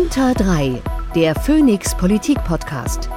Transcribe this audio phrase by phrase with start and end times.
[0.00, 0.80] Unter 3,
[1.16, 3.10] der Phoenix Politik Podcast.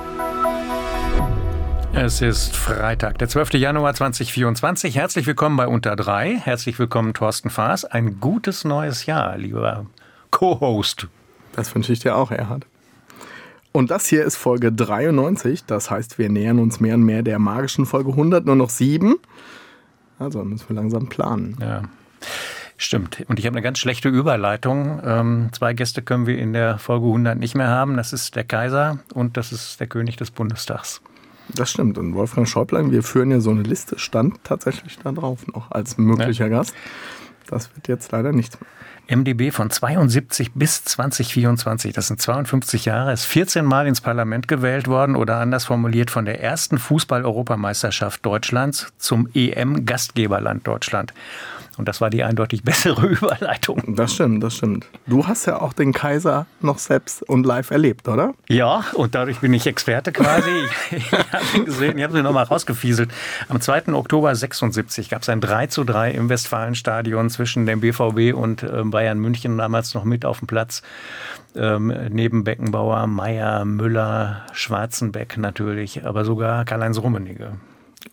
[1.93, 3.53] Es ist Freitag, der 12.
[3.53, 4.95] Januar 2024.
[4.95, 6.37] Herzlich willkommen bei Unter 3.
[6.37, 7.85] Herzlich willkommen, Thorsten Faas.
[7.85, 9.85] Ein gutes neues Jahr, lieber
[10.31, 11.07] Co-Host.
[11.53, 12.65] Das wünsche ich dir auch, Erhard.
[13.71, 15.65] Und das hier ist Folge 93.
[15.65, 19.17] Das heißt, wir nähern uns mehr und mehr der magischen Folge 100, nur noch sieben.
[20.17, 21.57] Also müssen wir langsam planen.
[21.61, 21.83] Ja.
[22.81, 23.23] Stimmt.
[23.27, 24.99] Und ich habe eine ganz schlechte Überleitung.
[25.05, 27.95] Ähm, zwei Gäste können wir in der Folge 100 nicht mehr haben.
[27.95, 30.99] Das ist der Kaiser und das ist der König des Bundestags.
[31.49, 31.99] Das stimmt.
[31.99, 35.99] Und Wolfgang Schäuble, wir führen ja so eine Liste, stand tatsächlich da drauf noch als
[35.99, 36.57] möglicher ja.
[36.57, 36.73] Gast.
[37.45, 39.15] Das wird jetzt leider nichts mehr.
[39.15, 44.87] MDB von 72 bis 2024, das sind 52 Jahre, ist 14 Mal ins Parlament gewählt
[44.87, 51.13] worden oder anders formuliert von der ersten Fußball-Europameisterschaft Deutschlands zum EM-Gastgeberland Deutschland.
[51.77, 53.95] Und das war die eindeutig bessere Überleitung.
[53.95, 54.85] Das stimmt, das stimmt.
[55.07, 58.33] Du hast ja auch den Kaiser noch selbst und live erlebt, oder?
[58.49, 60.49] Ja, und dadurch bin ich Experte quasi.
[60.91, 63.11] ich habe ihn gesehen, ich habe sie nochmal rausgefieselt.
[63.47, 63.93] Am 2.
[63.93, 68.83] Oktober 76 gab es ein 3 zu 3 im Westfalenstadion zwischen dem BVB und äh,
[68.83, 70.81] Bayern München, damals noch mit auf dem Platz.
[71.55, 77.53] Ähm, neben Beckenbauer, Meier, Müller, Schwarzenbeck natürlich, aber sogar Karl-Heinz Rummenigge.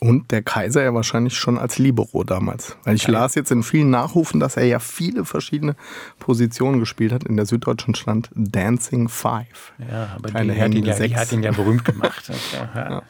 [0.01, 2.77] Und der Kaiser ja wahrscheinlich schon als Libero damals.
[2.85, 5.75] Weil ich las jetzt in vielen Nachrufen, dass er ja viele verschiedene
[6.19, 7.25] Positionen gespielt hat.
[7.25, 9.73] In der Süddeutschen stand Dancing Five.
[9.91, 12.31] Ja, aber die hat, ihn ja, die hat, ihn ja, berühmt gemacht.
[12.75, 12.91] ja.
[12.91, 13.03] Ja.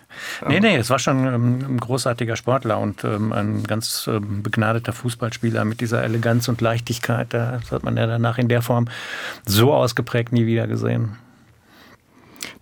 [0.48, 4.92] Nee, nee, es war schon ähm, ein großartiger Sportler und ähm, ein ganz ähm, begnadeter
[4.92, 7.34] Fußballspieler mit dieser Eleganz und Leichtigkeit.
[7.34, 8.88] Das hat man ja danach in der Form
[9.44, 11.18] so ausgeprägt nie wieder gesehen.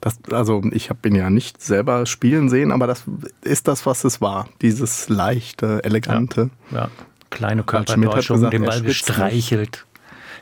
[0.06, 3.02] Das, also ich habe ihn ja nicht selber spielen sehen, aber das
[3.42, 4.48] ist das, was es war.
[4.62, 6.50] Dieses leichte, elegante.
[6.70, 6.90] Ja, ja.
[7.30, 9.84] kleine Körpertäuschung, den Ball gestreichelt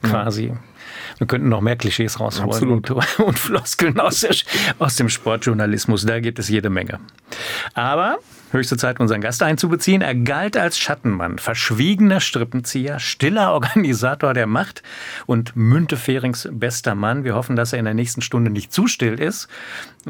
[0.03, 0.49] quasi.
[0.49, 0.57] Ja.
[1.17, 4.37] Wir könnten noch mehr Klischees rausholen und, und, Floskeln aus, der,
[4.79, 6.05] aus dem Sportjournalismus.
[6.05, 7.01] Da gibt es jede Menge.
[7.73, 8.19] Aber
[8.55, 10.01] höchste Zeit, unseren Gast einzubeziehen.
[10.01, 14.83] Er galt als Schattenmann, verschwiegener Strippenzieher, stiller Organisator der Macht
[15.27, 17.25] und Münteferings bester Mann.
[17.25, 19.49] Wir hoffen, dass er in der nächsten Stunde nicht zu still ist.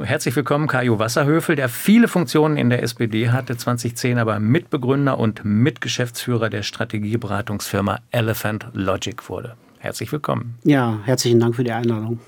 [0.00, 5.44] Herzlich willkommen, Kajo Wasserhöfel, der viele Funktionen in der SPD hatte, 2010 aber Mitbegründer und
[5.44, 9.56] Mitgeschäftsführer der Strategieberatungsfirma Elephant Logic wurde.
[9.78, 10.58] Herzlich willkommen.
[10.64, 12.20] Ja, herzlichen Dank für die Einladung.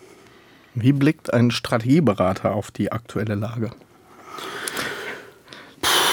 [0.74, 3.70] Wie blickt ein Strategieberater auf die aktuelle Lage?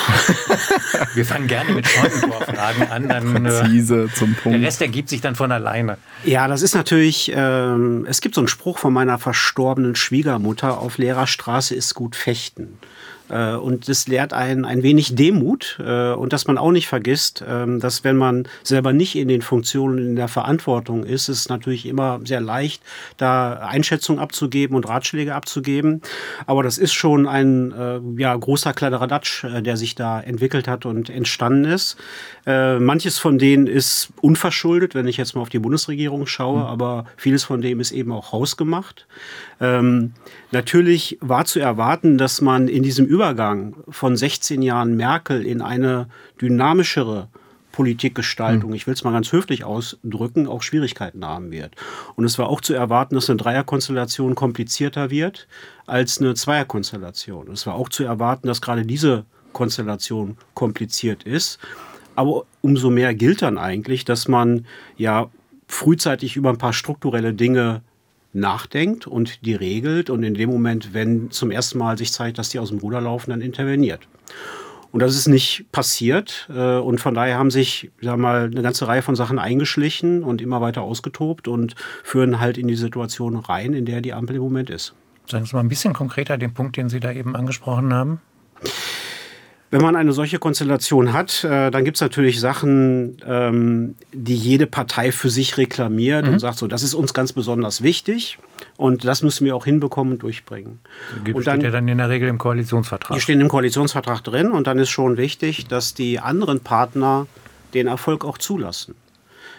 [1.14, 3.08] Wir fangen gerne mit Scheunentor-Fragen an.
[3.08, 4.60] Dann, äh, Präzise zum Punkt.
[4.60, 5.98] Der Rest ergibt sich dann von alleine.
[6.24, 10.98] Ja, das ist natürlich, ähm, es gibt so einen Spruch von meiner verstorbenen Schwiegermutter, auf
[10.98, 12.78] leerer Straße ist gut fechten.
[13.30, 17.44] Äh, und das lehrt einen ein wenig Demut äh, und dass man auch nicht vergisst,
[17.48, 21.50] ähm, dass wenn man selber nicht in den Funktionen, in der Verantwortung ist, ist es
[21.50, 22.84] natürlich immer sehr leicht,
[23.18, 26.02] da Einschätzungen abzugeben und Ratschläge abzugeben.
[26.46, 31.10] Aber das ist schon ein äh, ja, großer Kladderadatsch, der sich da entwickelt hat und
[31.10, 31.98] entstanden ist.
[32.46, 36.66] Manches von denen ist unverschuldet, wenn ich jetzt mal auf die Bundesregierung schaue, mhm.
[36.66, 39.08] aber vieles von dem ist eben auch hausgemacht.
[40.54, 46.10] Natürlich war zu erwarten, dass man in diesem Übergang von 16 Jahren Merkel in eine
[46.40, 47.28] dynamischere
[47.72, 48.76] Politikgestaltung, mhm.
[48.76, 51.76] ich will es mal ganz höflich ausdrücken, auch Schwierigkeiten haben wird.
[52.16, 55.48] Und es war auch zu erwarten, dass eine Dreierkonstellation komplizierter wird
[55.88, 57.50] als eine Zweierkonstellation.
[57.52, 61.58] Es war auch zu erwarten, dass gerade diese Konstellation kompliziert ist.
[62.14, 65.32] Aber umso mehr gilt dann eigentlich, dass man ja
[65.68, 67.82] frühzeitig über ein paar strukturelle Dinge
[68.34, 72.50] nachdenkt und die regelt und in dem Moment, wenn zum ersten Mal sich zeigt, dass
[72.50, 74.08] die aus dem Ruder laufen, dann interveniert.
[74.92, 76.48] Und das ist nicht passiert.
[76.54, 80.40] Äh, und von daher haben sich, sag mal, eine ganze Reihe von Sachen eingeschlichen und
[80.40, 84.44] immer weiter ausgetobt und führen halt in die Situation rein, in der die Ampel im
[84.44, 84.94] Moment ist.
[85.28, 88.22] Sagen Sie mal ein bisschen konkreter den Punkt, den Sie da eben angesprochen haben.
[89.74, 94.68] Wenn man eine solche Konstellation hat, äh, dann gibt es natürlich Sachen, ähm, die jede
[94.68, 96.34] Partei für sich reklamiert mhm.
[96.34, 98.38] und sagt so, das ist uns ganz besonders wichtig
[98.78, 100.78] und das müssen wir auch hinbekommen und durchbringen.
[101.26, 103.18] Die und dann, steht ja dann in der Regel im Koalitionsvertrag.
[103.18, 107.26] Die stehen im Koalitionsvertrag drin und dann ist schon wichtig, dass die anderen Partner
[107.74, 108.94] den Erfolg auch zulassen.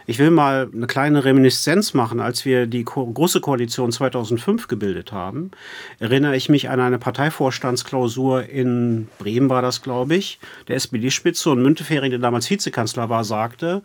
[0.06, 2.20] Ich will mal eine kleine Reminiszenz machen.
[2.20, 5.50] Als wir die Ko Große Koalition 2005 gebildet haben,
[5.98, 10.38] erinnere ich mich an eine Parteivorstandsklausur in Bremen, war das, glaube ich.
[10.68, 13.82] Der SPD-Spitze und Müntefering, der damals Vizekanzler war, sagte,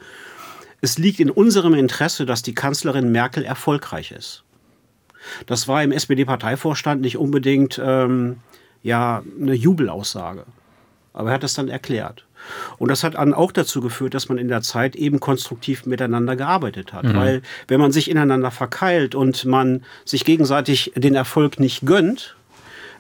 [0.82, 4.44] es liegt in unserem Interesse, dass die Kanzlerin Merkel erfolgreich ist.
[5.46, 8.38] Das war im SPD-Parteivorstand nicht unbedingt ähm,
[8.84, 10.46] ja, eine Jubelaussage.
[11.14, 12.26] Aber er hat es dann erklärt.
[12.78, 16.36] Und das hat dann auch dazu geführt, dass man in der Zeit eben konstruktiv miteinander
[16.36, 17.06] gearbeitet hat.
[17.06, 17.16] Mhm.
[17.16, 22.36] Weil wenn man sich ineinander verkeilt und man sich gegenseitig den Erfolg nicht gönnt,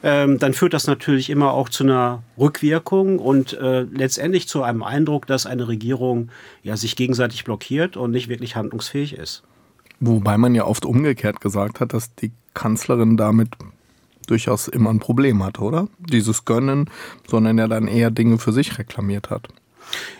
[0.02, 4.84] ähm, dann führt das natürlich immer auch zu einer Rückwirkung und äh, letztendlich zu einem
[4.84, 6.30] Eindruck, dass eine Regierung
[6.64, 9.44] ja sich gegenseitig blockiert und nicht wirklich handlungsfähig ist.
[10.00, 13.50] Wobei man ja oft umgekehrt gesagt hat, dass die Kanzlerin damit
[14.30, 15.88] durchaus immer ein Problem hat, oder?
[15.98, 16.90] Dieses Gönnen,
[17.28, 19.48] sondern ja dann eher Dinge für sich reklamiert hat.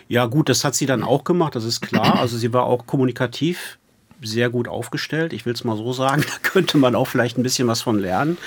[0.08, 2.18] Ja, gut, das hat sie dann auch gemacht, das ist klar.
[2.18, 3.78] Also sie war auch kommunikativ
[4.22, 5.32] sehr gut aufgestellt.
[5.32, 7.98] Ich will es mal so sagen, da könnte man auch vielleicht ein bisschen was von
[7.98, 8.38] lernen.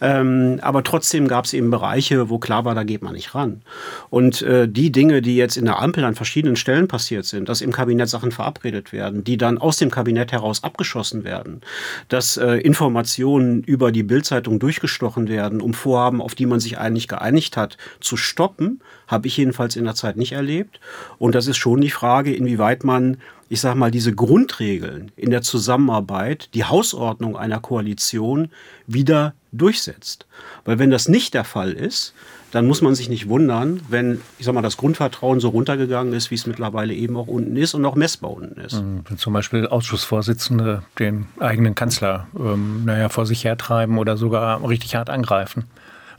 [0.00, 3.62] Ähm, aber trotzdem gab es eben Bereiche, wo klar war, da geht man nicht ran.
[4.10, 7.60] Und äh, die Dinge, die jetzt in der Ampel an verschiedenen Stellen passiert sind, dass
[7.60, 11.60] im Kabinett Sachen verabredet werden, die dann aus dem Kabinett heraus abgeschossen werden,
[12.08, 17.08] dass äh, Informationen über die Bildzeitung durchgestochen werden, um Vorhaben, auf die man sich eigentlich
[17.08, 20.80] geeinigt hat, zu stoppen, habe ich jedenfalls in der Zeit nicht erlebt.
[21.18, 23.18] Und das ist schon die Frage, inwieweit man
[23.52, 28.48] ich sage mal, diese Grundregeln in der Zusammenarbeit, die Hausordnung einer Koalition
[28.86, 30.26] wieder durchsetzt.
[30.64, 32.14] Weil wenn das nicht der Fall ist,
[32.50, 36.30] dann muss man sich nicht wundern, wenn, ich sag mal, das Grundvertrauen so runtergegangen ist,
[36.30, 38.80] wie es mittlerweile eben auch unten ist und auch messbar unten ist.
[38.80, 39.04] Mhm.
[39.06, 44.94] Wenn zum Beispiel Ausschussvorsitzende den eigenen Kanzler ähm, naja, vor sich hertreiben oder sogar richtig
[44.94, 45.64] hart angreifen.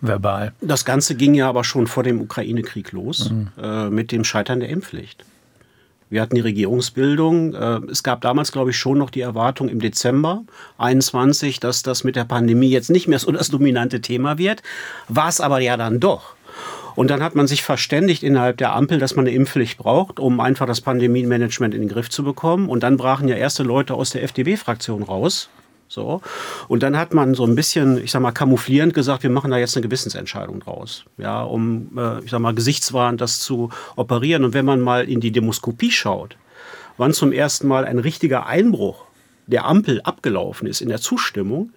[0.04, 0.54] Verbal.
[0.62, 3.48] Das Ganze ging ja aber schon vor dem Ukraine-Krieg los, mhm.
[3.62, 5.24] äh, mit dem Scheitern der Impfpflicht.
[6.10, 7.56] Wir hatten die Regierungsbildung.
[7.56, 10.44] Äh, es gab damals, glaube ich, schon noch die Erwartung im Dezember
[10.78, 14.62] 21, dass das mit der Pandemie jetzt nicht mehr so das dominante Thema wird.
[15.08, 16.36] War es aber ja dann doch.
[16.96, 20.40] Und dann hat man sich verständigt innerhalb der Ampel, dass man eine Impfpflicht braucht, um
[20.40, 22.70] einfach das Pandemienmanagement in den Griff zu bekommen.
[22.70, 25.50] Und dann brachen ja erste Leute aus der FDP-Fraktion raus
[25.94, 26.22] so.
[26.68, 29.58] Und dann hat man so ein bisschen, ich sag mal, kamouflierend gesagt, wir machen da
[29.58, 31.06] jetzt eine Gewissensentscheidung draus.
[31.18, 34.44] Ja, um, äh, ich sag mal, gesichtswahrend das zu operieren.
[34.44, 36.38] Und wenn man mal in die Demoskopie schaut,
[36.98, 39.06] wann zum ersten Mal ein richtiger Einbruch
[39.48, 41.72] der Ampel abgelaufen ist in der Zustimmung,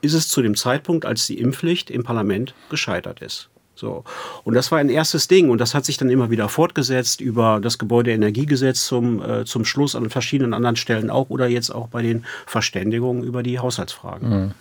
[0.00, 3.50] ist es zu dem Zeitpunkt, als die Impfpflicht im Parlament gescheitert ist.
[3.78, 4.04] So.
[4.44, 7.60] Und das war ein erstes Ding und das hat sich dann immer wieder fortgesetzt über
[7.62, 12.02] das Gebäudeenergiegesetz zum, äh, zum Schluss an verschiedenen anderen Stellen auch oder jetzt auch bei
[12.02, 14.28] den Verständigungen über die Haushaltsfragen.
[14.30, 14.52] Mhm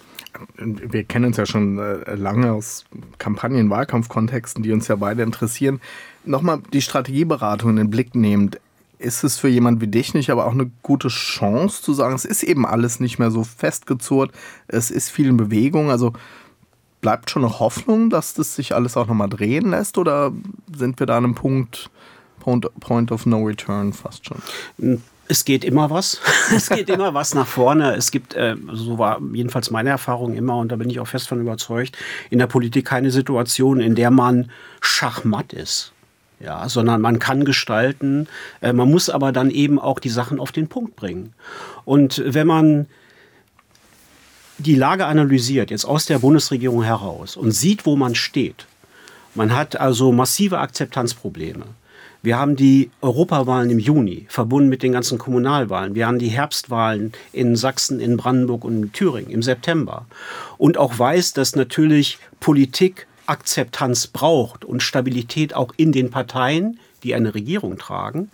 [0.60, 2.86] wir kennen uns ja schon äh, lange aus
[3.18, 5.82] Kampagnen, Wahlkampfkontexten, die uns ja beide interessieren.
[6.26, 8.60] Nochmal die Strategieberatung in den Blick nehmend.
[9.00, 12.26] Ist es für jemand wie dich nicht aber auch eine gute Chance zu sagen, es
[12.26, 14.32] ist eben alles nicht mehr so festgezurrt,
[14.68, 15.92] es ist viel in Bewegung.
[15.92, 16.14] Also
[17.02, 20.32] bleibt schon noch Hoffnung, dass das sich alles auch nochmal drehen lässt oder
[20.76, 21.90] sind wir da an einem Punkt,
[22.40, 25.02] Point, Point of No Return fast schon?
[25.28, 26.22] Es geht immer was.
[26.56, 27.96] es geht immer was nach vorne.
[27.96, 31.28] Es gibt, äh, so war jedenfalls meine Erfahrung immer, und da bin ich auch fest
[31.28, 31.98] von überzeugt,
[32.30, 34.50] in der Politik keine Situation, in der man
[34.82, 35.92] schachmatt ist.
[36.40, 38.28] Ja, sondern man kann gestalten,
[38.62, 41.34] äh, man muss aber dann eben auch die Sachen auf den Punkt bringen.
[41.84, 42.86] Und wenn man
[44.58, 48.66] die Lage analysiert, jetzt aus der Bundesregierung heraus und sieht, wo man steht,
[49.36, 51.66] man hat also massive Akzeptanzprobleme.
[52.24, 55.94] Wir haben die Europawahlen im Juni, verbunden mit den ganzen Kommunalwahlen.
[55.94, 60.08] Wir haben die Herbstwahlen in Sachsen, in Brandenburg und in Thüringen im September.
[60.58, 67.14] Und auch weiß, dass natürlich Politik Akzeptanz braucht und Stabilität auch in den Parteien, die
[67.14, 68.32] eine Regierung tragen,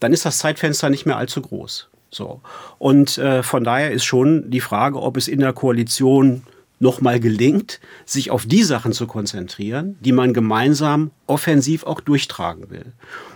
[0.00, 1.88] dann ist das Zeitfenster nicht mehr allzu groß.
[2.12, 2.42] So.
[2.78, 6.42] Und äh, von daher ist schon die Frage, ob es in der Koalition
[6.78, 12.92] nochmal gelingt, sich auf die Sachen zu konzentrieren, die man gemeinsam offensiv auch durchtragen will.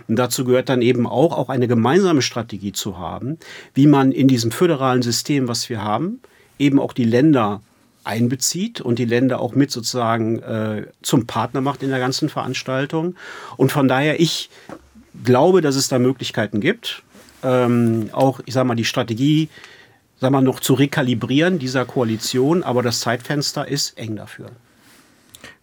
[0.07, 3.37] Und dazu gehört dann eben auch, auch eine gemeinsame Strategie zu haben,
[3.73, 6.19] wie man in diesem föderalen System, was wir haben,
[6.59, 7.61] eben auch die Länder
[8.03, 13.15] einbezieht und die Länder auch mit sozusagen äh, zum Partner macht in der ganzen Veranstaltung.
[13.55, 14.49] Und von daher, ich
[15.23, 17.03] glaube, dass es da Möglichkeiten gibt
[17.43, 19.49] ähm, auch, ich sage mal, die Strategie
[20.19, 24.47] sag mal, noch zu rekalibrieren dieser Koalition, aber das Zeitfenster ist eng dafür.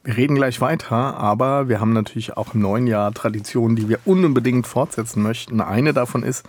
[0.04, 4.00] Wir reden gleich weiter, aber wir haben natürlich auch im neuen Jahr Traditionen, die wir
[4.04, 5.60] unbedingt fortsetzen möchten.
[5.60, 6.44] Eine davon ist,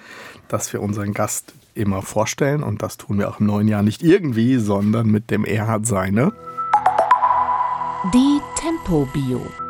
[0.50, 4.04] dass wir unseren Gast immer vorstellen und das tun wir auch im neuen Jahr nicht
[4.04, 6.34] irgendwie, sondern mit dem Erhard Seine.
[8.14, 9.65] Die Tempo Bio.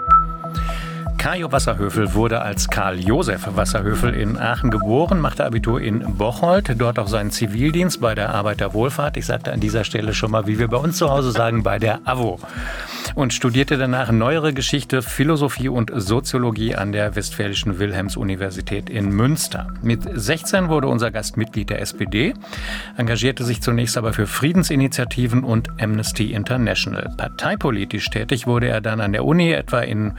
[1.25, 6.99] Kajo Wasserhöfel wurde als Karl Josef Wasserhöfel in Aachen geboren, machte Abitur in Bocholt, dort
[6.99, 9.17] auch seinen Zivildienst bei der Arbeiterwohlfahrt.
[9.17, 11.79] Ich sagte an dieser Stelle schon mal, wie wir bei uns zu Hause sagen, bei
[11.79, 12.39] der AWO.
[13.13, 19.67] Und studierte danach neuere Geschichte, Philosophie und Soziologie an der Westfälischen Wilhelms-Universität in Münster.
[19.83, 22.33] Mit 16 wurde unser Gast Mitglied der SPD,
[22.97, 27.13] engagierte sich zunächst aber für Friedensinitiativen und Amnesty International.
[27.17, 30.13] Parteipolitisch tätig wurde er dann an der Uni, etwa in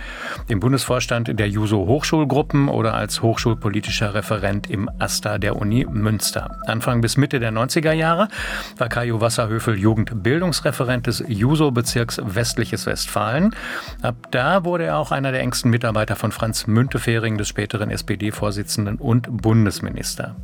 [0.48, 6.56] dem Bundesvorstand der Juso Hochschulgruppen oder als hochschulpolitischer Referent im AStA der Uni Münster.
[6.66, 8.28] Anfang bis Mitte der 90er Jahre
[8.76, 13.54] war Kajo Wasserhöfel Jugendbildungsreferent des Juso-Bezirks Westliches Westfalen.
[14.02, 18.96] Ab da wurde er auch einer der engsten Mitarbeiter von Franz Müntefering, des späteren SPD-Vorsitzenden
[18.96, 20.36] und Bundesminister.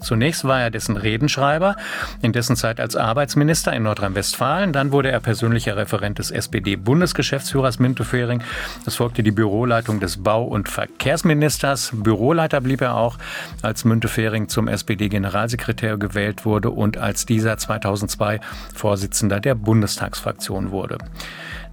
[0.00, 1.74] Zunächst war er dessen Redenschreiber,
[2.22, 4.72] in dessen Zeit als Arbeitsminister in Nordrhein-Westfalen.
[4.72, 8.42] Dann wurde er persönlicher Referent des SPD-Bundesgeschäftsführers Müntefering.
[8.86, 11.90] Es folgte die Büroleitung des Bau- und Verkehrsministers.
[11.94, 13.16] Büroleiter blieb er auch,
[13.62, 18.40] als Müntefering zum SPD-Generalsekretär gewählt wurde und als dieser 2002
[18.74, 20.98] Vorsitzender der Bundestagsfraktion wurde.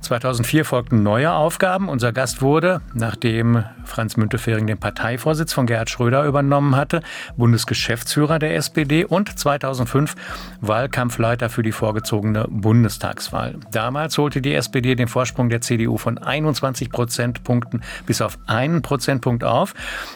[0.01, 1.89] 2004 folgten neue Aufgaben.
[1.89, 7.01] Unser Gast wurde, nachdem Franz Müntefering den Parteivorsitz von Gerhard Schröder übernommen hatte,
[7.35, 10.15] Bundesgeschäftsführer der SPD und 2005
[10.61, 13.55] Wahlkampfleiter für die vorgezogene Bundestagswahl.
[13.71, 19.43] Damals holte die SPD den Vorsprung der CDU von 21 Prozentpunkten bis auf einen Prozentpunkt
[19.43, 19.73] auf.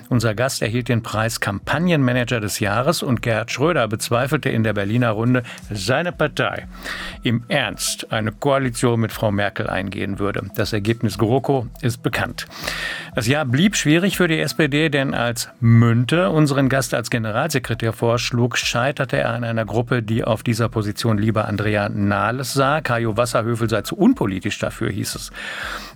[0.10, 5.12] Unser Gast erhielt den Preis Kampagnenmanager des Jahres und Gerhard Schröder bezweifelte in der Berliner
[5.12, 6.68] Runde, seine Partei
[7.24, 10.44] im Ernst eine Koalition mit Frau Merkel eingehen würde.
[10.56, 12.46] Das Ergebnis GroKo ist bekannt.
[13.16, 18.58] Das Jahr blieb schwierig für die SPD, denn als Münte unseren Gast als Generalsekretär vorschlug,
[18.58, 22.82] scheiterte er an einer Gruppe, die auf dieser Position lieber Andrea Nahles sah.
[22.82, 25.32] Kajo Wasserhöfel sei zu unpolitisch dafür, hieß es.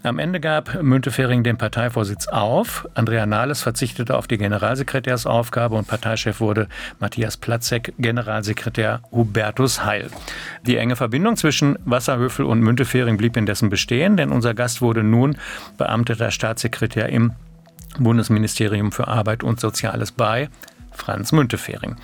[0.04, 2.88] Am Ende gab Müntefering den Parteivorsitz auf.
[2.94, 6.68] Andrea Nahles verzichtete auf die Generalsekretärsaufgabe und Parteichef wurde
[7.00, 10.10] Matthias Platzek, Generalsekretär Hubertus Heil.
[10.66, 15.04] Die enge Verbindung zwischen Wasserhöfel und Müntefering blieb indessen Interessen bestehen, denn unser Gast wurde
[15.04, 15.38] nun
[15.78, 17.34] beamteter Staatssekretär im
[17.98, 20.50] Bundesministerium für Arbeit und Soziales bei
[20.96, 21.96] Franz Müntefering.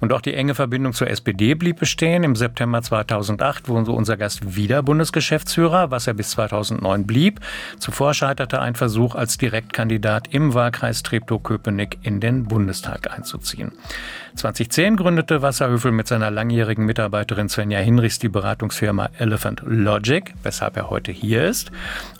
[0.00, 2.24] Und auch die enge Verbindung zur SPD blieb bestehen.
[2.24, 7.40] Im September 2008 wurde unser Gast wieder Bundesgeschäftsführer, was er bis 2009 blieb.
[7.78, 13.72] Zuvor scheiterte ein Versuch, als Direktkandidat im Wahlkreis Treptow-Köpenick in den Bundestag einzuziehen.
[14.36, 20.90] 2010 gründete Wasserhöfel mit seiner langjährigen Mitarbeiterin Svenja Hinrichs die Beratungsfirma Elephant Logic, weshalb er
[20.90, 21.70] heute hier ist.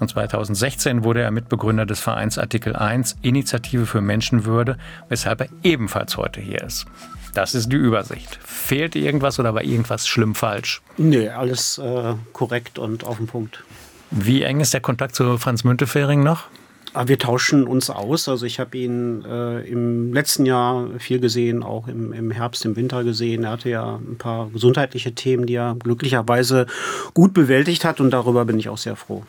[0.01, 4.77] Und 2016 wurde er Mitbegründer des Vereins Artikel 1 Initiative für Menschenwürde,
[5.09, 6.87] weshalb er ebenfalls heute hier ist.
[7.35, 8.39] Das ist die Übersicht.
[8.45, 10.83] Fehlt irgendwas oder war irgendwas schlimm falsch?
[10.97, 13.65] Nee, alles äh, korrekt und auf den Punkt.
[14.11, 16.45] Wie eng ist der Kontakt zu Franz Müntefering noch?
[16.93, 18.29] Ah, wir tauschen uns aus.
[18.29, 22.75] Also ich habe ihn äh, im letzten Jahr viel gesehen, auch im, im Herbst, im
[22.75, 23.45] Winter gesehen.
[23.45, 26.67] Er hatte ja ein paar gesundheitliche Themen, die er glücklicherweise
[27.15, 29.23] gut bewältigt hat und darüber bin ich auch sehr froh.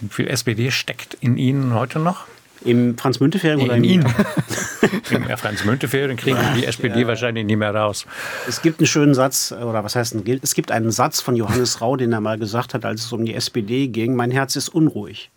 [0.00, 2.24] Wie viel SPD steckt in Ihnen heute noch?
[2.64, 4.14] Im Franz Müntefering nee, oder in Ihnen?
[5.10, 7.06] Im Franz Müntefering kriegen die SPD ja.
[7.06, 8.06] wahrscheinlich nie mehr raus.
[8.48, 11.80] Es gibt einen schönen Satz, oder was heißt ein, es gibt einen Satz von Johannes
[11.80, 14.68] Rau, den er mal gesagt hat, als es um die SPD ging, mein Herz ist
[14.68, 15.30] unruhig.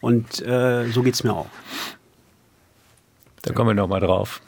[0.00, 1.48] Und äh, so geht es mir auch.
[3.42, 4.40] Da kommen wir nochmal drauf.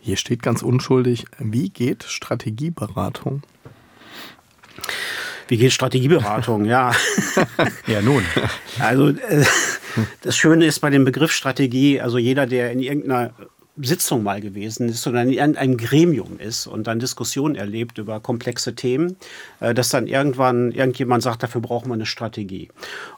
[0.00, 3.42] Hier steht ganz unschuldig, wie geht Strategieberatung?
[5.48, 6.64] Wie geht Strategieberatung?
[6.64, 6.92] ja.
[7.86, 8.24] ja, nun.
[8.78, 9.44] Also, äh,
[10.22, 13.32] das Schöne ist bei dem Begriff Strategie, also jeder, der in irgendeiner
[13.82, 18.74] Sitzung mal gewesen ist oder in einem Gremium ist und dann Diskussionen erlebt über komplexe
[18.74, 19.16] Themen,
[19.60, 22.68] äh, dass dann irgendwann irgendjemand sagt, dafür brauchen wir eine Strategie.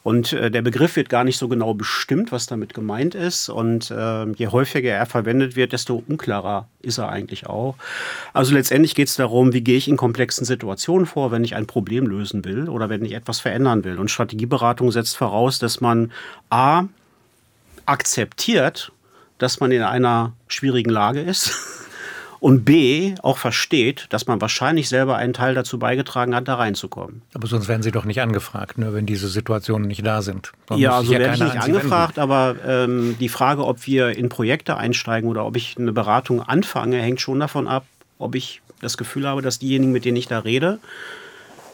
[0.02, 3.49] Und äh, der Begriff wird gar nicht so genau bestimmt, was damit gemeint ist.
[3.49, 7.76] Und äh, je häufiger er verwendet wird, desto unklarer ist er eigentlich auch.
[8.33, 11.66] Also letztendlich geht es darum, wie gehe ich in komplexen Situationen vor, wenn ich ein
[11.66, 13.99] Problem lösen will oder wenn ich etwas verändern will.
[13.99, 16.12] Und Strategieberatung setzt voraus, dass man
[16.50, 16.85] A
[17.87, 18.92] akzeptiert,
[19.42, 21.52] dass man in einer schwierigen Lage ist
[22.42, 27.22] und B auch versteht, dass man wahrscheinlich selber einen Teil dazu beigetragen hat, da reinzukommen.
[27.34, 30.52] Aber sonst werden Sie doch nicht angefragt, ne, wenn diese Situationen nicht da sind.
[30.68, 34.16] Man ja, so also werde ich nicht an angefragt, aber ähm, die Frage, ob wir
[34.16, 37.84] in Projekte einsteigen oder ob ich eine Beratung anfange, hängt schon davon ab,
[38.18, 40.78] ob ich das Gefühl habe, dass diejenigen, mit denen ich da rede,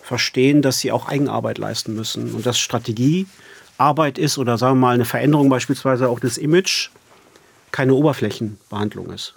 [0.03, 4.95] verstehen, dass sie auch Eigenarbeit leisten müssen und dass Strategiearbeit ist oder sagen wir mal
[4.95, 6.91] eine Veränderung beispielsweise auch des Image
[7.73, 9.35] keine Oberflächenbehandlung ist.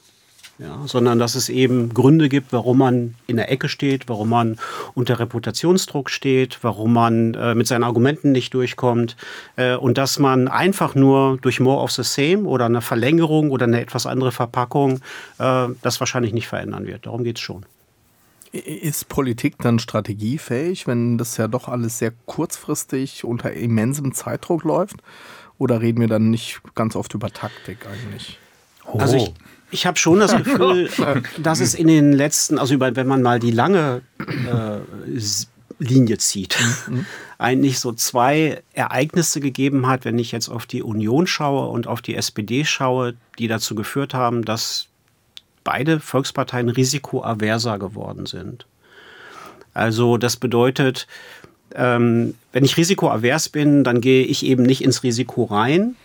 [0.61, 4.59] Ja, sondern dass es eben Gründe gibt, warum man in der Ecke steht, warum man
[4.93, 9.15] unter Reputationsdruck steht, warum man äh, mit seinen Argumenten nicht durchkommt
[9.55, 13.65] äh, und dass man einfach nur durch More of the Same oder eine Verlängerung oder
[13.65, 14.99] eine etwas andere Verpackung
[15.39, 17.07] äh, das wahrscheinlich nicht verändern wird.
[17.07, 17.65] Darum geht es schon.
[18.51, 24.97] Ist Politik dann strategiefähig, wenn das ja doch alles sehr kurzfristig unter immensem Zeitdruck läuft?
[25.61, 28.39] Oder reden wir dann nicht ganz oft über Taktik eigentlich?
[28.91, 28.97] Oh.
[28.97, 29.31] Also ich,
[29.69, 30.89] ich habe schon das Gefühl,
[31.37, 34.79] dass es in den letzten, also über, wenn man mal die lange äh,
[35.77, 37.05] Linie zieht, mhm.
[37.37, 42.01] eigentlich so zwei Ereignisse gegeben hat, wenn ich jetzt auf die Union schaue und auf
[42.01, 44.87] die SPD schaue, die dazu geführt haben, dass
[45.63, 48.65] beide Volksparteien risikoaverser geworden sind.
[49.75, 51.05] Also das bedeutet,
[51.75, 55.95] ähm, wenn ich risikoavers bin, dann gehe ich eben nicht ins Risiko rein.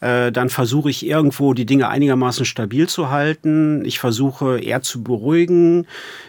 [0.00, 3.84] Äh, dann versuche ich irgendwo die Dinge einigermaßen stabil zu halten.
[3.84, 5.86] Ich versuche eher zu beruhigen.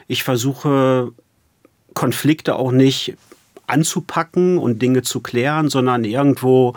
[0.08, 1.12] Ich versuche
[1.94, 3.16] Konflikte auch nicht
[3.68, 6.76] anzupacken und Dinge zu klären, sondern irgendwo,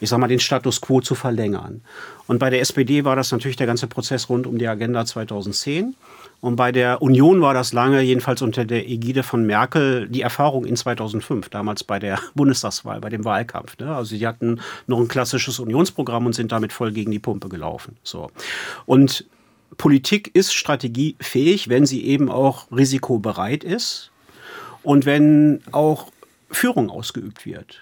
[0.00, 1.80] ich sag mal, den Status quo zu verlängern.
[2.26, 5.94] Und bei der SPD war das natürlich der ganze Prozess rund um die Agenda 2010.
[6.40, 10.64] Und bei der Union war das lange, jedenfalls unter der Ägide von Merkel, die Erfahrung
[10.64, 13.78] in 2005, damals bei der Bundestagswahl, bei dem Wahlkampf.
[13.78, 13.94] Ne?
[13.94, 17.96] Also sie hatten noch ein klassisches Unionsprogramm und sind damit voll gegen die Pumpe gelaufen.
[18.02, 18.30] So.
[18.86, 19.26] Und
[19.76, 24.10] Politik ist strategiefähig, wenn sie eben auch risikobereit ist
[24.82, 26.12] und wenn auch
[26.50, 27.80] Führung ausgeübt wird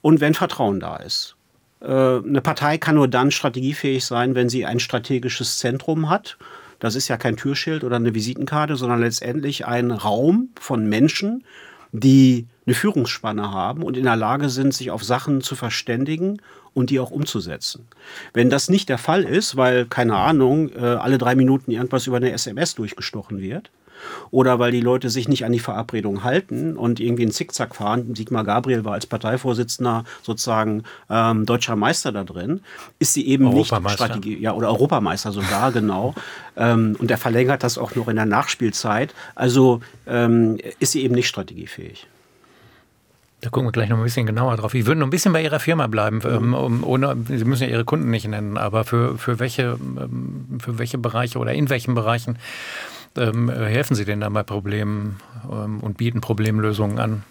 [0.00, 1.36] und wenn Vertrauen da ist.
[1.80, 6.36] Äh, eine Partei kann nur dann strategiefähig sein, wenn sie ein strategisches Zentrum hat.
[6.82, 11.44] Das ist ja kein Türschild oder eine Visitenkarte, sondern letztendlich ein Raum von Menschen,
[11.92, 16.42] die eine Führungsspanne haben und in der Lage sind, sich auf Sachen zu verständigen
[16.74, 17.86] und die auch umzusetzen.
[18.32, 22.16] Wenn das nicht der Fall ist, weil, keine Ahnung, äh, alle drei Minuten irgendwas über
[22.16, 23.70] eine SMS durchgestochen wird,
[24.30, 28.14] oder weil die Leute sich nicht an die Verabredung halten und irgendwie einen Zickzack fahren.
[28.14, 32.60] Sigmar Gabriel war als Parteivorsitzender sozusagen ähm, deutscher Meister da drin.
[32.98, 36.14] Ist sie eben nicht Strategie, ja, oder Europameister sogar, genau.
[36.56, 39.14] Ähm, und er verlängert das auch noch in der Nachspielzeit.
[39.34, 42.06] Also ähm, ist sie eben nicht strategiefähig.
[43.42, 44.72] Da gucken wir gleich noch ein bisschen genauer drauf.
[44.72, 46.20] Ich würde noch ein bisschen bei Ihrer Firma bleiben.
[46.24, 46.54] Mhm.
[46.54, 50.78] Um, ohne, Sie müssen ja Ihre Kunden nicht nennen, aber für, für, welche, ähm, für
[50.78, 52.38] welche Bereiche oder in welchen Bereichen
[53.16, 55.18] ähm, helfen Sie denn da bei Problemen
[55.50, 57.22] ähm, und bieten Problemlösungen an?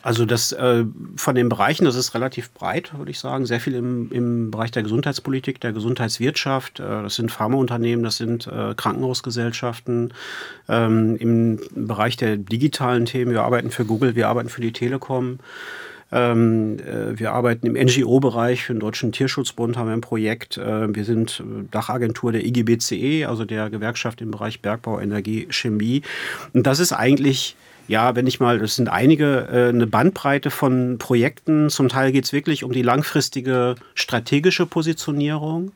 [0.00, 0.84] Also das äh,
[1.16, 3.46] von den Bereichen, das ist relativ breit, würde ich sagen.
[3.46, 6.78] Sehr viel im, im Bereich der Gesundheitspolitik, der Gesundheitswirtschaft.
[6.78, 10.14] Äh, das sind Pharmaunternehmen, das sind äh, Krankenhausgesellschaften.
[10.68, 15.40] Ähm, Im Bereich der digitalen Themen, wir arbeiten für Google, wir arbeiten für die Telekom.
[16.10, 20.56] Ähm, äh, wir arbeiten im NGO-Bereich für den Deutschen Tierschutzbund, haben wir ein Projekt.
[20.56, 26.02] Äh, wir sind äh, Dachagentur der IGBCE, also der Gewerkschaft im Bereich Bergbau, Energie, Chemie.
[26.54, 27.56] Und das ist eigentlich
[27.88, 31.70] ja, wenn ich mal, das sind einige, äh, eine Bandbreite von Projekten.
[31.70, 35.72] Zum Teil geht es wirklich um die langfristige strategische Positionierung.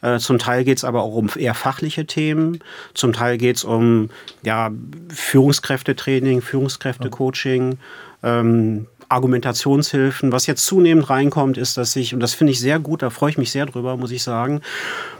[0.00, 2.60] Äh, zum Teil geht es aber auch um eher fachliche Themen.
[2.94, 4.10] Zum Teil geht es um
[4.44, 4.70] ja,
[5.08, 7.78] Führungskräftetraining, Führungskräftecoaching.
[8.22, 10.32] Ähm, Argumentationshilfen.
[10.32, 13.30] Was jetzt zunehmend reinkommt, ist, dass ich, und das finde ich sehr gut, da freue
[13.30, 14.60] ich mich sehr drüber, muss ich sagen,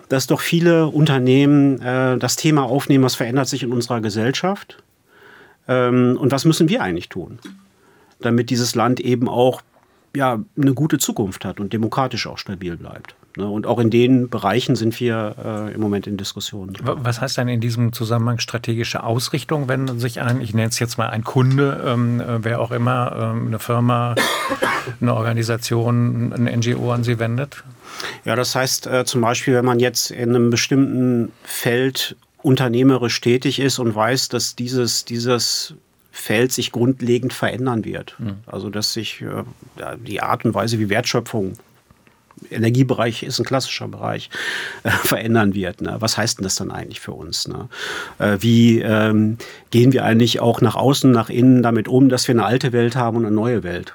[0.08, 4.82] dass doch viele Unternehmen äh, das Thema aufnehmen, was verändert sich in unserer Gesellschaft
[5.66, 7.38] ähm, und was müssen wir eigentlich tun,
[8.20, 9.62] damit dieses Land eben auch
[10.14, 13.15] ja, eine gute Zukunft hat und demokratisch auch stabil bleibt.
[13.36, 13.46] Ne?
[13.46, 16.74] Und auch in den Bereichen sind wir äh, im Moment in Diskussionen.
[16.82, 20.96] Was heißt denn in diesem Zusammenhang strategische Ausrichtung, wenn sich ein, ich nenne es jetzt
[20.96, 24.14] mal ein Kunde, ähm, äh, wer auch immer, ähm, eine Firma,
[25.00, 27.62] eine Organisation, ein NGO an Sie wendet?
[28.24, 33.58] Ja, das heißt äh, zum Beispiel, wenn man jetzt in einem bestimmten Feld unternehmerisch tätig
[33.58, 35.74] ist und weiß, dass dieses, dieses
[36.10, 38.16] Feld sich grundlegend verändern wird.
[38.18, 38.36] Mhm.
[38.46, 39.42] Also dass sich äh,
[39.98, 41.58] die Art und Weise, wie Wertschöpfung
[42.50, 44.30] Energiebereich ist ein klassischer Bereich,
[44.82, 45.80] äh, verändern wird.
[45.80, 45.96] Ne?
[46.00, 47.48] Was heißt denn das dann eigentlich für uns?
[47.48, 47.68] Ne?
[48.18, 49.38] Äh, wie ähm,
[49.70, 52.96] gehen wir eigentlich auch nach außen, nach innen damit um, dass wir eine alte Welt
[52.96, 53.94] haben und eine neue Welt?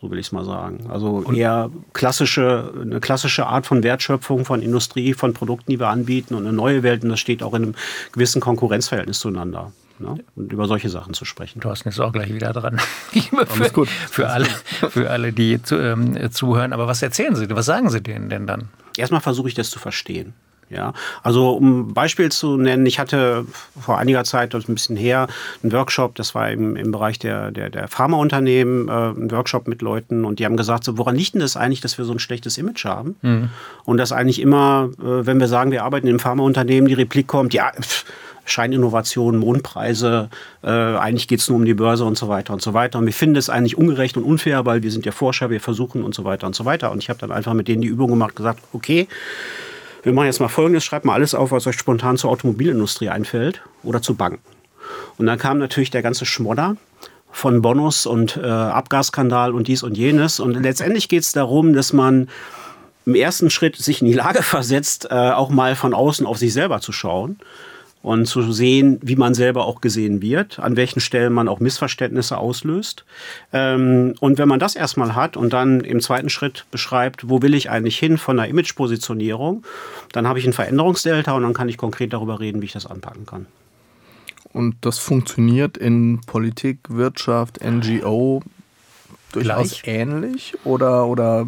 [0.00, 0.86] So will ich es mal sagen.
[0.88, 6.34] Also eher klassische, eine klassische Art von Wertschöpfung, von Industrie, von Produkten, die wir anbieten
[6.34, 7.02] und eine neue Welt.
[7.04, 7.74] Und das steht auch in einem
[8.12, 10.16] gewissen Konkurrenzverhältnis zueinander ne?
[10.36, 11.60] und über solche Sachen zu sprechen.
[11.60, 12.80] Thorsten ist auch gleich wieder dran.
[13.46, 13.88] für, gut.
[13.88, 14.46] Für alle,
[14.90, 16.72] für alle, die zu, ähm, zuhören.
[16.72, 18.68] Aber was erzählen Sie, was sagen Sie denen denn dann?
[18.96, 20.34] Erstmal versuche ich das zu verstehen.
[20.70, 20.92] Ja,
[21.24, 23.44] also um ein Beispiel zu nennen, ich hatte
[23.78, 25.26] vor einiger Zeit, das ist ein bisschen her,
[25.64, 29.82] einen Workshop, das war im, im Bereich der, der, der Pharmaunternehmen, äh, ein Workshop mit
[29.82, 32.20] Leuten und die haben gesagt, so, woran liegt denn das eigentlich, dass wir so ein
[32.20, 33.16] schlechtes Image haben?
[33.22, 33.50] Mhm.
[33.84, 37.52] Und dass eigentlich immer, äh, wenn wir sagen, wir arbeiten im Pharmaunternehmen, die Replik kommt,
[37.52, 38.04] ja, pff,
[38.44, 40.28] Scheininnovationen, Mondpreise,
[40.62, 42.98] äh, eigentlich geht es nur um die Börse und so weiter und so weiter.
[42.98, 46.02] Und wir finden es eigentlich ungerecht und unfair, weil wir sind ja Forscher, wir versuchen
[46.02, 46.90] und so weiter und so weiter.
[46.90, 49.08] Und ich habe dann einfach mit denen die Übung gemacht, gesagt, okay,
[50.02, 53.62] wir machen jetzt mal Folgendes, schreibt mal alles auf, was euch spontan zur Automobilindustrie einfällt
[53.82, 54.42] oder zu Banken.
[55.18, 56.76] Und dann kam natürlich der ganze Schmodder
[57.30, 60.40] von Bonus und äh, Abgasskandal und dies und jenes.
[60.40, 62.28] Und letztendlich geht es darum, dass man
[63.06, 66.52] im ersten Schritt sich in die Lage versetzt, äh, auch mal von außen auf sich
[66.52, 67.38] selber zu schauen
[68.02, 72.38] und zu sehen, wie man selber auch gesehen wird, an welchen Stellen man auch Missverständnisse
[72.38, 73.04] auslöst.
[73.52, 77.54] Ähm, und wenn man das erstmal hat und dann im zweiten Schritt beschreibt, wo will
[77.54, 79.64] ich eigentlich hin von der Imagepositionierung,
[80.12, 82.86] dann habe ich ein Veränderungsdelta und dann kann ich konkret darüber reden, wie ich das
[82.86, 83.46] anpacken kann.
[84.52, 88.42] Und das funktioniert in Politik, Wirtschaft, NGO
[89.32, 89.82] durchaus Gleich.
[89.84, 91.46] ähnlich oder, oder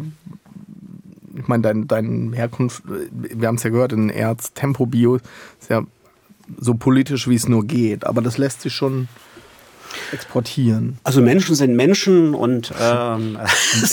[1.35, 5.69] ich meine, dein, dein Herkunft, wir haben es ja gehört, in Erz, Tempo Bio ist
[5.69, 5.83] ja
[6.57, 8.05] so politisch, wie es nur geht.
[8.05, 9.07] Aber das lässt sich schon
[10.11, 10.97] exportieren.
[11.03, 13.37] Also Menschen sind Menschen und ähm,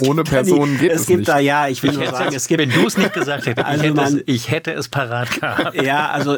[0.07, 1.29] ohne Personen geht es, es gibt nicht.
[1.29, 2.61] da ja, ich will ich nur sagen, es gibt.
[2.61, 5.41] Wenn du es nicht gesagt hättest, also ich, hätte man, es, ich hätte es parat
[5.41, 5.83] gehabt.
[5.83, 6.37] Ja, also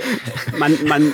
[0.59, 1.12] man, man,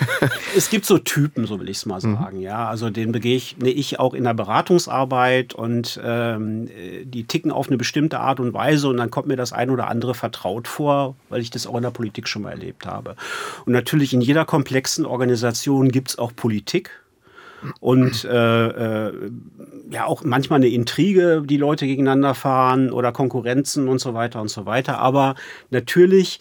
[0.56, 2.14] es gibt so Typen, so will ich es mal mhm.
[2.14, 2.37] sagen.
[2.38, 2.42] Mhm.
[2.42, 6.68] Ja, also den begegne ich auch in der Beratungsarbeit und ähm,
[7.04, 9.88] die ticken auf eine bestimmte Art und Weise und dann kommt mir das ein oder
[9.88, 13.16] andere vertraut vor, weil ich das auch in der Politik schon mal erlebt habe.
[13.64, 16.90] Und natürlich in jeder komplexen Organisation gibt es auch Politik
[17.81, 19.31] und äh, äh,
[19.90, 24.49] ja auch manchmal eine Intrige, die Leute gegeneinander fahren oder Konkurrenzen und so weiter und
[24.49, 24.99] so weiter.
[24.99, 25.35] Aber
[25.71, 26.40] natürlich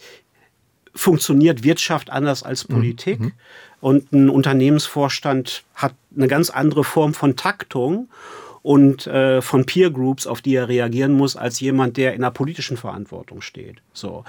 [0.94, 2.74] funktioniert Wirtschaft anders als mhm.
[2.74, 3.20] Politik.
[3.20, 3.32] Mhm.
[3.80, 8.08] Und ein Unternehmensvorstand hat eine ganz andere Form von Taktung
[8.62, 12.32] und äh, von Peer Groups, auf die er reagieren muss, als jemand, der in der
[12.32, 13.76] politischen Verantwortung steht.
[13.92, 14.24] So.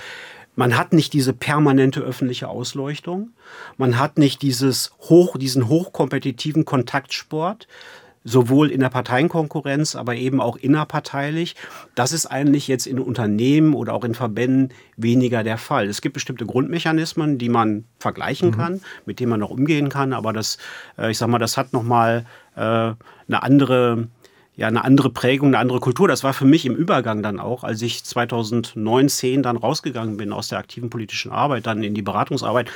[0.60, 3.30] Man hat nicht diese permanente öffentliche Ausleuchtung.
[3.78, 7.70] Man hat nicht dieses hoch, diesen hochkompetitiven Kontaktsport,
[8.26, 11.56] sowohl in der Parteienkonkurrenz, aber eben auch innerparteilich.
[11.96, 15.88] Das ist eigentlich jetzt in Unternehmen oder auch in Verbänden weniger der Fall.
[15.88, 18.56] Es gibt bestimmte Grundmechanismen, die man vergleichen mhm.
[18.58, 20.58] kann, mit denen man auch umgehen kann, aber das,
[20.98, 22.26] äh, ich sag mal, das hat nochmal
[22.58, 22.98] äh, eine
[23.30, 24.10] andere
[24.60, 26.10] ja eine andere Prägung, eine andere Kultur.
[26.10, 30.50] Das war für mich im Übergang dann auch, als ich 2019 dann rausgegangen bin aus
[30.50, 32.70] der aktiven politischen Arbeit, dann in die Beratungsarbeit,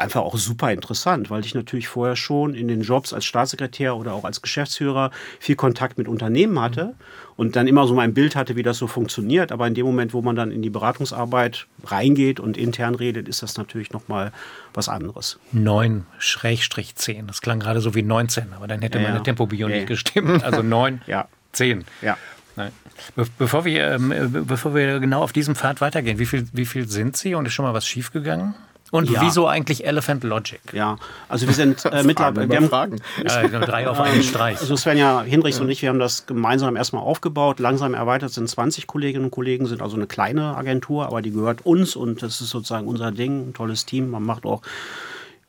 [0.00, 4.14] einfach auch super interessant, weil ich natürlich vorher schon in den Jobs als Staatssekretär oder
[4.14, 6.94] auch als Geschäftsführer viel Kontakt mit Unternehmen hatte
[7.36, 9.52] und dann immer so mein Bild hatte, wie das so funktioniert.
[9.52, 13.42] Aber in dem Moment, wo man dann in die Beratungsarbeit reingeht und intern redet, ist
[13.42, 14.32] das natürlich nochmal
[14.74, 15.38] was anderes.
[15.52, 17.26] 9 Schrägstrich 10.
[17.26, 19.22] Das klang gerade so wie 19, aber dann hätte ja, meine.
[19.22, 19.76] Tempobio ja.
[19.76, 20.42] nicht gestimmt.
[20.44, 21.28] Also 9, ja.
[21.52, 21.84] 10.
[22.02, 22.16] Ja.
[22.56, 22.72] Nein.
[23.16, 26.66] Be bevor, wir, ähm, äh, bevor wir genau auf diesem Pfad weitergehen, wie viel, wie
[26.66, 28.54] viel sind Sie und ist schon mal was schiefgegangen?
[28.90, 29.20] Und ja.
[29.22, 30.60] wieso eigentlich Elephant Logic?
[30.72, 30.96] Ja,
[31.28, 32.48] also wir sind äh, mittlerweile.
[32.48, 33.00] Wir haben Fragen.
[33.22, 34.60] Äh, drei auf einen Streich.
[34.60, 35.64] Also Svenja Hinrichs ja.
[35.64, 39.66] und ich, wir haben das gemeinsam erstmal aufgebaut, langsam erweitert, sind 20 Kolleginnen und Kollegen,
[39.66, 43.50] sind also eine kleine Agentur, aber die gehört uns und das ist sozusagen unser Ding,
[43.50, 44.10] ein tolles Team.
[44.10, 44.62] Man macht auch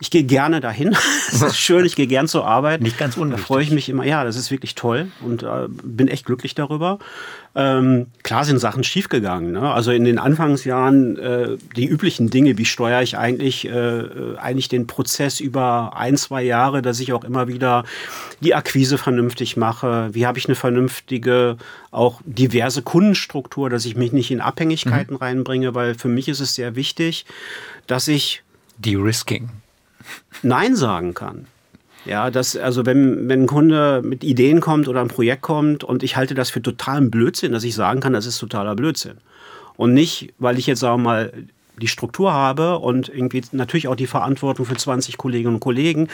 [0.02, 0.98] ich gehe gerne dahin.
[1.32, 2.82] es ist schön, ich gehe gern zur Arbeit.
[2.82, 3.42] Nicht ganz unwichtig.
[3.42, 4.04] Da freue ich mich immer.
[4.04, 6.98] Ja, das ist wirklich toll und äh, bin echt glücklich darüber.
[7.54, 9.52] Ähm, klar sind Sachen schiefgegangen.
[9.52, 9.72] Ne?
[9.72, 14.88] Also in den Anfangsjahren äh, die üblichen Dinge, wie steuere ich eigentlich, äh, eigentlich den
[14.88, 17.84] Prozess über ein, zwei Jahre, dass ich auch immer wieder
[18.40, 20.10] die Akquise vernünftig mache.
[20.14, 21.58] Wie habe ich eine vernünftige,
[21.92, 25.22] auch diverse Kundenstruktur, dass ich mich nicht in Abhängigkeiten mhm.
[25.22, 27.26] reinbringe, weil für mich ist es sehr wichtig,
[27.86, 28.42] dass ich
[28.80, 29.50] De-Risking.
[30.44, 31.48] Nein sagen kann.
[32.06, 36.02] Ja, das, also wenn, wenn ein Kunde mit Ideen kommt oder ein Projekt kommt und
[36.02, 39.18] ich halte das für totalen Blödsinn, dass ich sagen kann, das ist totaler Blödsinn.
[39.78, 41.32] Und nicht, weil ich jetzt, sagen mal,
[41.82, 46.08] die Struktur habe und irgendwie natürlich auch die Verantwortung für 20 Kolleginnen und Kollegen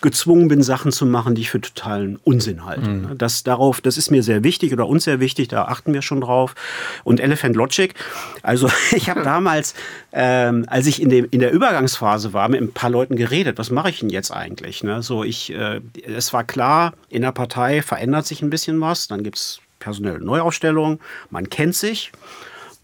[0.00, 2.88] gezwungen bin, Sachen zu machen, die ich für totalen Unsinn halte.
[2.88, 3.18] Mhm.
[3.18, 6.20] Das darauf, das ist mir sehr wichtig oder uns sehr wichtig, da achten wir schon
[6.20, 6.54] drauf.
[7.02, 7.94] Und Elephant Logic,
[8.42, 9.74] also ich habe damals,
[10.12, 13.70] ähm, als ich in, dem, in der Übergangsphase war, mit ein paar Leuten geredet, was
[13.70, 14.84] mache ich denn jetzt eigentlich?
[14.84, 15.02] Ne?
[15.02, 19.22] So, ich, äh, es war klar, in der Partei verändert sich ein bisschen was, dann
[19.22, 22.12] gibt es personelle Neuausstellungen, man kennt sich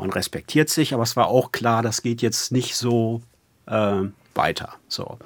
[0.01, 3.23] man respektiert sich, aber es war auch klar, das geht jetzt nicht so
[3.67, 4.03] äh,
[4.35, 4.75] weiter.
[4.89, 5.19] So.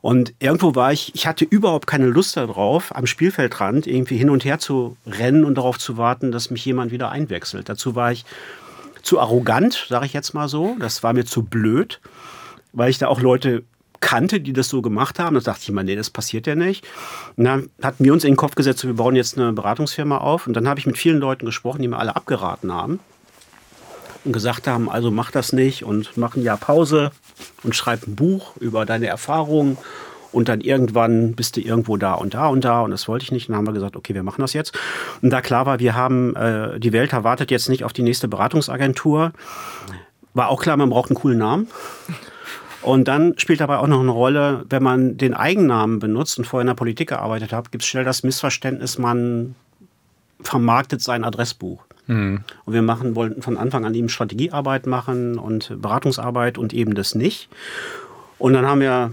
[0.00, 4.44] Und irgendwo war ich, ich hatte überhaupt keine Lust darauf, am Spielfeldrand irgendwie hin und
[4.44, 7.68] her zu rennen und darauf zu warten, dass mich jemand wieder einwechselt.
[7.68, 8.24] Dazu war ich
[9.02, 10.76] zu arrogant, sage ich jetzt mal so.
[10.78, 12.00] Das war mir zu blöd,
[12.72, 13.64] weil ich da auch Leute
[14.00, 15.34] kannte, die das so gemacht haben.
[15.34, 16.86] Da dachte ich immer, nee, das passiert ja nicht.
[17.36, 20.46] Und dann hatten wir uns in den Kopf gesetzt, wir bauen jetzt eine Beratungsfirma auf.
[20.46, 23.00] Und dann habe ich mit vielen Leuten gesprochen, die mir alle abgeraten haben
[24.24, 27.10] und gesagt haben, also mach das nicht und mach ein Jahr Pause
[27.62, 29.78] und schreib ein Buch über deine Erfahrungen
[30.32, 33.32] und dann irgendwann bist du irgendwo da und da und da und das wollte ich
[33.32, 33.48] nicht.
[33.48, 34.78] Und dann haben wir gesagt, okay, wir machen das jetzt.
[35.22, 38.28] Und da klar war, wir haben, äh, die Welt erwartet jetzt nicht auf die nächste
[38.28, 39.32] Beratungsagentur.
[40.34, 41.68] War auch klar, man braucht einen coolen Namen.
[42.82, 46.62] Und dann spielt dabei auch noch eine Rolle, wenn man den Eigennamen benutzt und vorher
[46.62, 49.54] in der Politik gearbeitet hat, gibt es schnell das Missverständnis, man
[50.40, 51.84] vermarktet sein Adressbuch.
[52.10, 52.40] Mhm.
[52.64, 57.14] Und wir machen, wollten von Anfang an eben Strategiearbeit machen und Beratungsarbeit und eben das
[57.14, 57.48] nicht.
[58.38, 59.12] Und dann haben wir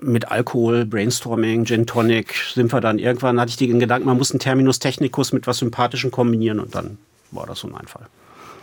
[0.00, 4.32] mit Alkohol, Brainstorming, Gin Tonic, sind wir dann irgendwann, hatte ich den Gedanken, man muss
[4.32, 6.98] einen Terminus technicus mit was Sympathischen kombinieren und dann
[7.30, 8.06] war das so ein Einfall.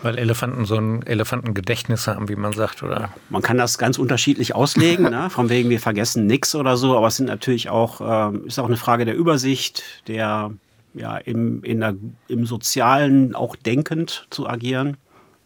[0.02, 3.14] Weil Elefanten so ein Elefantengedächtnis haben, wie man sagt, oder?
[3.30, 5.30] Man kann das ganz unterschiedlich auslegen, ne?
[5.30, 8.68] von wegen wir vergessen nichts oder so, aber es sind natürlich auch, äh, ist auch
[8.68, 10.52] eine Frage der Übersicht, der
[10.94, 11.96] ja im, in der,
[12.28, 14.98] im Sozialen auch denkend zu agieren.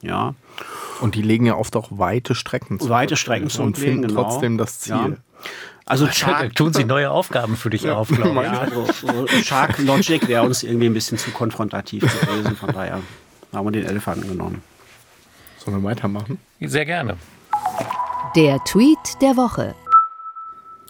[0.02, 0.36] Ja.
[1.02, 2.90] Und die legen ja oft auch weite Strecken zu.
[2.90, 4.24] Weite Strecken zu und finden genau.
[4.24, 4.94] trotzdem das Ziel.
[4.94, 5.18] Ja.
[5.86, 7.96] Also Shark, tun sie neue Aufgaben für dich ja.
[7.96, 8.52] auf, glaube ich.
[8.52, 13.02] Ja, so, so Shark Logic wäre uns irgendwie ein bisschen zu konfrontativ gewesen, von daher
[13.52, 14.62] haben wir den Elefanten genommen.
[15.58, 16.40] Sollen wir weitermachen?
[16.62, 17.18] Sehr gerne.
[18.36, 19.76] Der Tweet der Woche.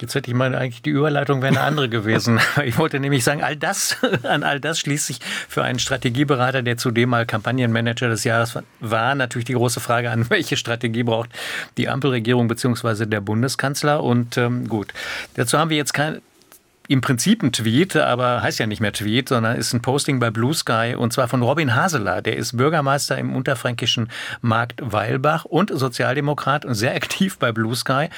[0.03, 2.41] Jetzt hätte ich meine, eigentlich die Überleitung wäre eine andere gewesen.
[2.65, 6.75] Ich wollte nämlich sagen, all das, an all das schließt sich für einen Strategieberater, der
[6.75, 11.29] zudem mal Kampagnenmanager des Jahres war, natürlich die große Frage an, welche Strategie braucht
[11.77, 13.05] die Ampelregierung bzw.
[13.05, 14.03] der Bundeskanzler.
[14.03, 14.93] Und ähm, gut,
[15.35, 16.21] dazu haben wir jetzt kein,
[16.87, 20.31] im Prinzip ein Tweet, aber heißt ja nicht mehr Tweet, sondern ist ein Posting bei
[20.31, 22.21] Blue Sky und zwar von Robin Haseler.
[22.21, 24.09] Der ist Bürgermeister im unterfränkischen
[24.41, 28.09] Markt Weilbach und Sozialdemokrat und sehr aktiv bei Blue Sky.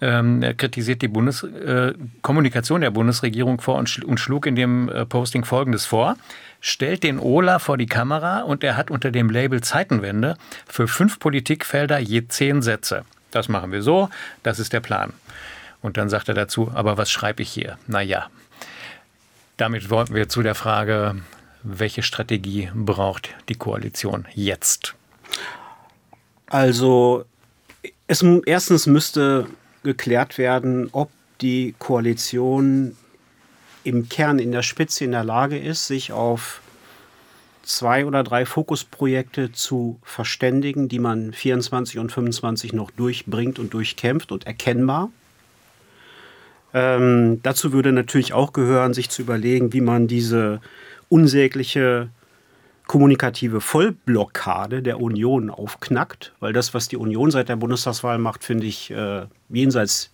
[0.00, 4.56] Ähm, er kritisiert die Bundes äh, Kommunikation der Bundesregierung vor und, schl und schlug in
[4.56, 6.16] dem äh, Posting Folgendes vor
[6.60, 11.20] stellt den Ola vor die Kamera und er hat unter dem Label Zeitenwende für fünf
[11.20, 13.04] Politikfelder je zehn Sätze.
[13.30, 14.08] Das machen wir so,
[14.42, 15.12] das ist der Plan.
[15.82, 17.78] Und dann sagt er dazu, aber was schreibe ich hier?
[17.86, 18.28] Naja,
[19.56, 21.16] damit wollten wir zu der Frage,
[21.62, 24.94] welche Strategie braucht die Koalition jetzt?
[26.46, 27.24] Also,
[28.06, 29.46] es, erstens müsste
[29.82, 31.10] geklärt werden, ob
[31.40, 32.96] die Koalition
[33.84, 36.60] im Kern, in der Spitze in der Lage ist, sich auf
[37.62, 44.32] zwei oder drei Fokusprojekte zu verständigen, die man 24 und 25 noch durchbringt und durchkämpft
[44.32, 45.10] und erkennbar.
[46.74, 50.60] Ähm, dazu würde natürlich auch gehören, sich zu überlegen, wie man diese
[51.08, 52.10] unsägliche
[52.86, 58.66] kommunikative Vollblockade der Union aufknackt, weil das, was die Union seit der Bundestagswahl macht, finde
[58.66, 60.10] ich äh, jenseits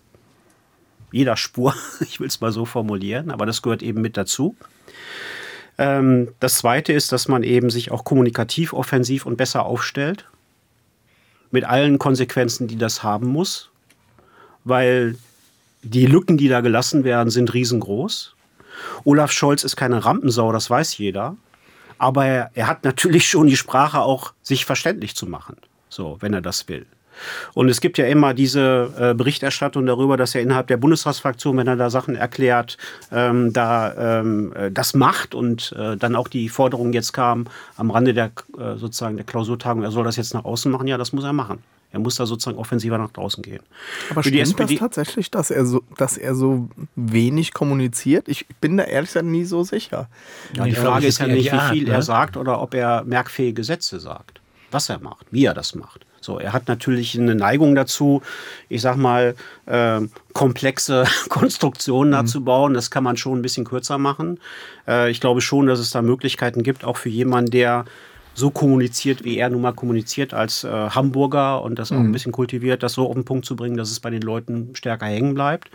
[1.11, 4.55] jeder Spur, ich will es mal so formulieren, aber das gehört eben mit dazu.
[5.77, 10.27] Ähm, das Zweite ist, dass man eben sich auch kommunikativ offensiv und besser aufstellt,
[11.51, 13.69] mit allen Konsequenzen, die das haben muss,
[14.65, 15.15] weil
[15.85, 18.35] die Lücken, die da gelassen werden, sind riesengroß.
[19.03, 21.37] Olaf Scholz ist keine Rampensau, das weiß jeder.
[21.97, 25.55] Aber er, er hat natürlich schon die Sprache auch, sich verständlich zu machen.
[25.87, 26.85] So, wenn er das will.
[27.53, 31.67] Und es gibt ja immer diese äh, Berichterstattung darüber, dass er innerhalb der Bundestagsfraktion, wenn
[31.67, 32.77] er da Sachen erklärt,
[33.11, 37.45] ähm, da ähm, äh, das macht und äh, dann auch die Forderung jetzt kam
[37.77, 40.87] am Rande der äh, sozusagen der Klausurtagung, er soll das jetzt nach außen machen.
[40.87, 41.59] Ja, das muss er machen.
[41.95, 43.61] Er muss da sozusagen offensiver nach draußen gehen.
[44.09, 48.27] Aber Für stimmt das tatsächlich, dass er, so, dass er so wenig kommuniziert?
[48.27, 50.09] Ich bin da ehrlich gesagt nie so sicher.
[50.57, 51.93] Ja, die, die Frage ist ja nicht, wie viel Art, ne?
[51.93, 54.41] er sagt oder ob er merkfähige Sätze sagt.
[54.71, 56.05] Was er macht, wie er das macht.
[56.25, 58.23] So, er hat natürlich eine Neigung dazu,
[58.67, 59.35] ich sag mal,
[59.67, 60.01] äh,
[60.33, 62.25] komplexe Konstruktionen mhm.
[62.25, 62.73] dazu bauen.
[62.73, 64.39] Das kann man schon ein bisschen kürzer machen.
[64.87, 67.85] Äh, ich glaube schon, dass es da Möglichkeiten gibt, auch für jemanden, der
[68.35, 72.11] so kommuniziert, wie er nun mal kommuniziert als äh, Hamburger und das auch ein mhm.
[72.11, 75.05] bisschen kultiviert, das so auf den Punkt zu bringen, dass es bei den Leuten stärker
[75.05, 75.71] hängen bleibt.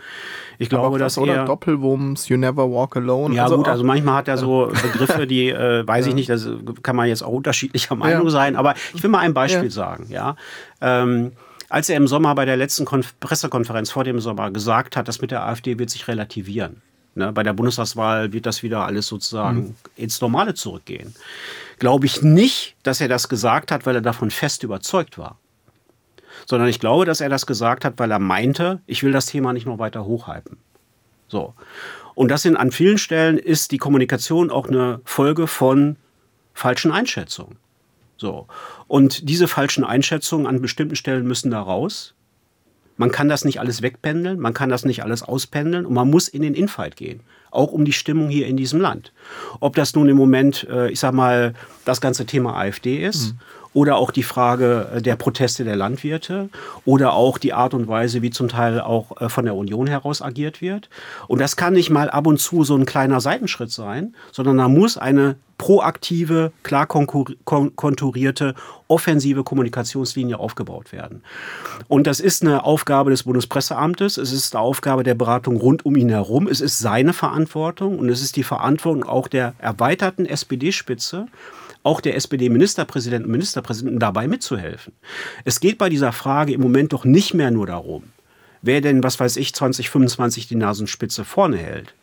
[0.59, 3.33] Ich glaube, dass oder er, Doppelwumms, You Never Walk Alone.
[3.33, 6.47] Ja also gut, also manchmal hat er so Begriffe, die äh, weiß ich nicht, das
[6.83, 8.29] kann man jetzt auch unterschiedlicher Meinung ja.
[8.29, 9.71] sein, aber ich will mal ein Beispiel ja.
[9.71, 10.35] sagen, ja.
[10.81, 11.31] Ähm,
[11.67, 15.21] als er im Sommer bei der letzten Konf Pressekonferenz vor dem Sommer gesagt hat, das
[15.21, 16.81] mit der AfD wird sich relativieren.
[17.13, 19.75] Ne, bei der Bundestagswahl wird das wieder alles sozusagen mhm.
[19.97, 21.13] ins Normale zurückgehen
[21.81, 25.39] glaube ich nicht, dass er das gesagt hat, weil er davon fest überzeugt war.
[26.45, 29.51] Sondern ich glaube, dass er das gesagt hat, weil er meinte, ich will das Thema
[29.51, 30.57] nicht noch weiter hochhalten.
[31.27, 31.55] So.
[32.13, 35.95] Und das sind an vielen Stellen ist die Kommunikation auch eine Folge von
[36.53, 37.57] falschen Einschätzungen.
[38.15, 38.45] So.
[38.87, 42.13] Und diese falschen Einschätzungen an bestimmten Stellen müssen da raus.
[43.01, 46.27] Man kann das nicht alles wegpendeln, man kann das nicht alles auspendeln und man muss
[46.27, 49.11] in den Infight gehen auch um die Stimmung hier in diesem Land.
[49.59, 53.33] Ob das nun im Moment, äh, ich sag mal, das ganze Thema AfD ist.
[53.33, 53.39] Mhm.
[53.73, 56.49] Oder auch die Frage äh, der Proteste der Landwirte
[56.85, 60.21] oder auch die Art und Weise, wie zum Teil auch äh, von der Union heraus
[60.21, 60.89] agiert wird.
[61.27, 64.67] Und das kann nicht mal ab und zu so ein kleiner Seitenschritt sein, sondern da
[64.67, 68.55] muss eine proaktive, klar konturierte,
[68.87, 71.21] offensive Kommunikationslinie aufgebaut werden.
[71.87, 75.95] Und das ist eine Aufgabe des Bundespresseamtes, es ist eine Aufgabe der Beratung rund um
[75.95, 81.27] ihn herum, es ist seine Verantwortung und es ist die Verantwortung auch der erweiterten SPD-Spitze,
[81.83, 84.93] auch der SPD-Ministerpräsidenten und Ministerpräsidenten dabei mitzuhelfen.
[85.45, 88.03] Es geht bei dieser Frage im Moment doch nicht mehr nur darum,
[88.61, 91.93] wer denn, was weiß ich, 2025 die Nasenspitze vorne hält,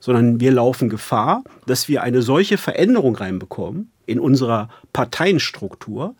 [0.00, 6.14] sondern wir laufen Gefahr, dass wir eine solche Veränderung reinbekommen in unserer Parteienstruktur,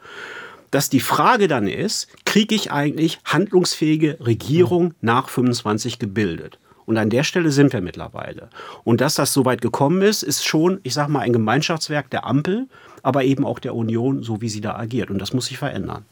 [0.71, 6.59] dass die Frage dann ist, kriege ich eigentlich handlungsfähige Regierung nach 25 gebildet?
[6.89, 8.49] Und an der Stelle sind wir mittlerweile.
[8.83, 12.25] Und dass das so weit gekommen ist, ist schon, ich sage mal, ein Gemeinschaftswerk der
[12.25, 12.67] Ampel,
[13.03, 15.11] aber eben auch der Union, so wie sie da agiert.
[15.11, 16.07] Und das muss sich verändern.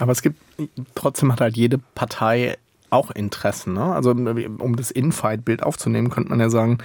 [0.00, 0.40] Aber es gibt,
[0.96, 2.58] trotzdem hat halt jede Partei
[2.90, 3.74] auch Interessen.
[3.74, 3.84] Ne?
[3.84, 6.78] Also um das Infight-Bild aufzunehmen, könnte man ja sagen,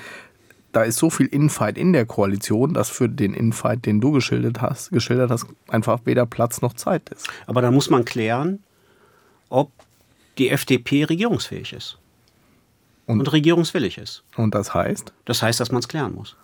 [0.71, 4.61] da ist so viel Infight in der Koalition, dass für den Infight, den du geschildert
[4.61, 7.27] hast, geschildert hast, einfach weder Platz noch Zeit ist.
[7.47, 8.61] Aber da muss man klären,
[9.49, 9.71] ob
[10.37, 11.97] die FDP regierungsfähig ist.
[13.05, 14.23] Und, und regierungswillig ist.
[14.37, 15.11] Und das heißt?
[15.25, 16.35] Das heißt, dass man es klären muss.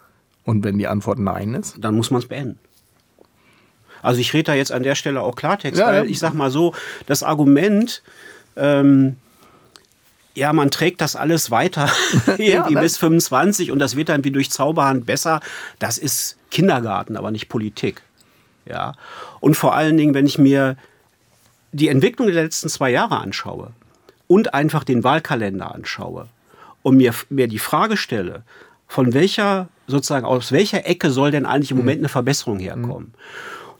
[0.43, 1.75] Und wenn die Antwort Nein ist?
[1.79, 2.59] Dann muss man es beenden.
[4.01, 6.09] Also ich rede da jetzt an der Stelle auch Klartext, ja, weil ja.
[6.09, 6.73] ich sag mal so,
[7.05, 8.01] das Argument,
[8.55, 9.17] ähm,
[10.35, 11.89] ja, man trägt das alles weiter
[12.37, 15.41] irgendwie ja, bis 25 und das wird dann wie durch Zauberhand besser,
[15.79, 18.01] das ist Kindergarten, aber nicht Politik.
[18.65, 18.93] Ja.
[19.39, 20.77] Und vor allen Dingen, wenn ich mir
[21.71, 23.71] die Entwicklung der letzten zwei Jahre anschaue
[24.27, 26.27] und einfach den Wahlkalender anschaue
[26.83, 28.43] und mir, mir die Frage stelle,
[28.87, 31.83] von welcher, sozusagen, aus welcher Ecke soll denn eigentlich im mhm.
[31.83, 33.13] Moment eine Verbesserung herkommen?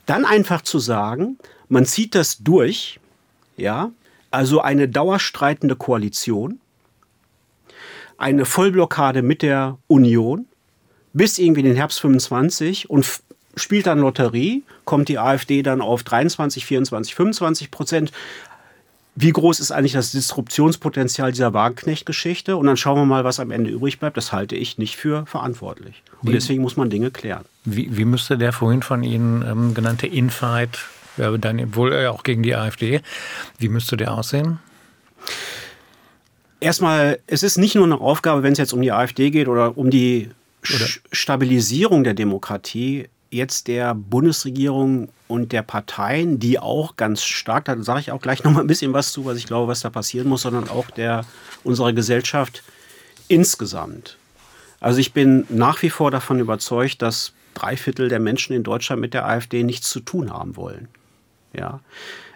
[0.06, 3.00] Dann einfach zu sagen, man zieht das durch,
[3.56, 3.90] ja,
[4.30, 6.60] also eine dauerstreitende Koalition,
[8.18, 10.46] eine Vollblockade mit der Union
[11.12, 13.06] bis irgendwie den Herbst 25 und
[13.56, 18.12] spielt dann Lotterie, kommt die AfD dann auf 23, 24, 25 Prozent,
[19.16, 22.56] wie groß ist eigentlich das Disruptionspotenzial dieser Wagenknecht-Geschichte?
[22.56, 24.16] Und dann schauen wir mal, was am Ende übrig bleibt.
[24.16, 26.02] Das halte ich nicht für verantwortlich.
[26.22, 27.44] Und deswegen muss man Dinge klären.
[27.64, 30.78] Wie, wie müsste der vorhin von Ihnen ähm, genannte Infight,
[31.16, 33.00] ja, dann wohl äh, auch gegen die AfD,
[33.58, 34.58] wie müsste der aussehen?
[36.60, 39.76] Erstmal, es ist nicht nur eine Aufgabe, wenn es jetzt um die AfD geht oder
[39.76, 40.30] um die
[40.62, 40.86] oder?
[41.10, 48.00] Stabilisierung der Demokratie jetzt der Bundesregierung und der Parteien, die auch ganz stark, da sage
[48.00, 50.28] ich auch gleich noch mal ein bisschen was zu, was ich glaube, was da passieren
[50.28, 51.24] muss, sondern auch der
[51.64, 52.62] unserer Gesellschaft
[53.28, 54.16] insgesamt.
[54.80, 59.00] Also ich bin nach wie vor davon überzeugt, dass drei Viertel der Menschen in Deutschland
[59.00, 60.88] mit der AfD nichts zu tun haben wollen.
[61.52, 61.80] Ja.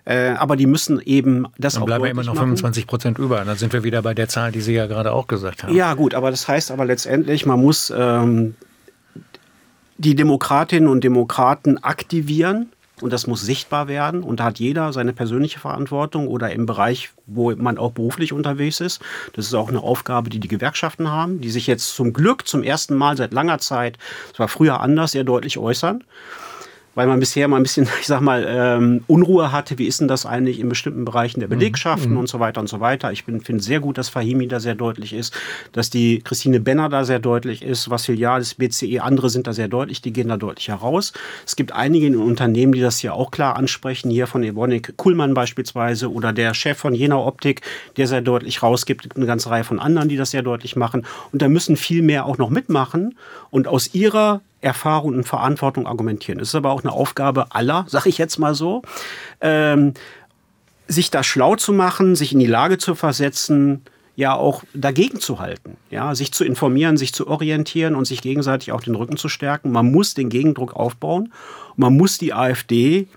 [0.04, 3.42] Äh, aber die müssen eben das dann auch bleiben wir immer noch 25 Prozent über.
[3.42, 5.74] Dann sind wir wieder bei der Zahl, die Sie ja gerade auch gesagt haben.
[5.74, 8.54] Ja, gut, aber das heißt aber letztendlich, man muss ähm,
[9.98, 12.70] die Demokratinnen und Demokraten aktivieren.
[13.00, 14.22] Und das muss sichtbar werden.
[14.22, 18.80] Und da hat jeder seine persönliche Verantwortung oder im Bereich, wo man auch beruflich unterwegs
[18.80, 19.02] ist.
[19.32, 22.62] Das ist auch eine Aufgabe, die die Gewerkschaften haben, die sich jetzt zum Glück zum
[22.62, 23.98] ersten Mal seit langer Zeit,
[24.32, 26.04] es war früher anders, sehr deutlich äußern
[26.94, 29.78] weil man bisher mal ein bisschen, ich sag mal, ähm, Unruhe hatte.
[29.78, 31.58] Wie ist denn das eigentlich in bestimmten Bereichen der mhm.
[31.58, 32.18] Belegschaften mhm.
[32.18, 33.12] und so weiter und so weiter.
[33.12, 35.34] Ich finde sehr gut, dass Fahimi da sehr deutlich ist,
[35.72, 40.02] dass die Christine Benner da sehr deutlich ist, Vassiliadis, BCE, andere sind da sehr deutlich,
[40.02, 41.12] die gehen da deutlich heraus.
[41.46, 45.34] Es gibt einige in Unternehmen, die das hier auch klar ansprechen, hier von Evonik Kuhlmann
[45.34, 47.62] beispielsweise oder der Chef von Jena Optik,
[47.96, 51.06] der sehr deutlich rausgibt, gibt eine ganze Reihe von anderen, die das sehr deutlich machen.
[51.32, 53.16] Und da müssen viel mehr auch noch mitmachen
[53.50, 56.40] und aus ihrer Erfahrung und Verantwortung argumentieren.
[56.40, 58.82] Es ist aber auch eine Aufgabe aller, sage ich jetzt mal so,
[59.40, 59.94] ähm,
[60.88, 63.82] sich da schlau zu machen, sich in die Lage zu versetzen,
[64.16, 68.72] ja auch dagegen zu halten, ja, sich zu informieren, sich zu orientieren und sich gegenseitig
[68.72, 69.72] auch den Rücken zu stärken.
[69.72, 71.32] Man muss den Gegendruck aufbauen.
[71.76, 73.08] Man muss die AfD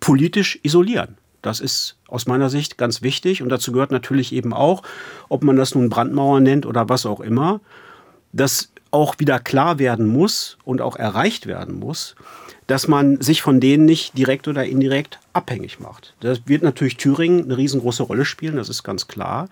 [0.00, 1.18] politisch isolieren.
[1.42, 4.82] Das ist aus meiner Sicht ganz wichtig und dazu gehört natürlich eben auch,
[5.28, 7.60] ob man das nun Brandmauer nennt oder was auch immer,
[8.32, 12.16] dass auch wieder klar werden muss und auch erreicht werden muss,
[12.66, 16.14] dass man sich von denen nicht direkt oder indirekt abhängig macht.
[16.20, 19.48] Das wird natürlich Thüringen eine riesengroße Rolle spielen, das ist ganz klar.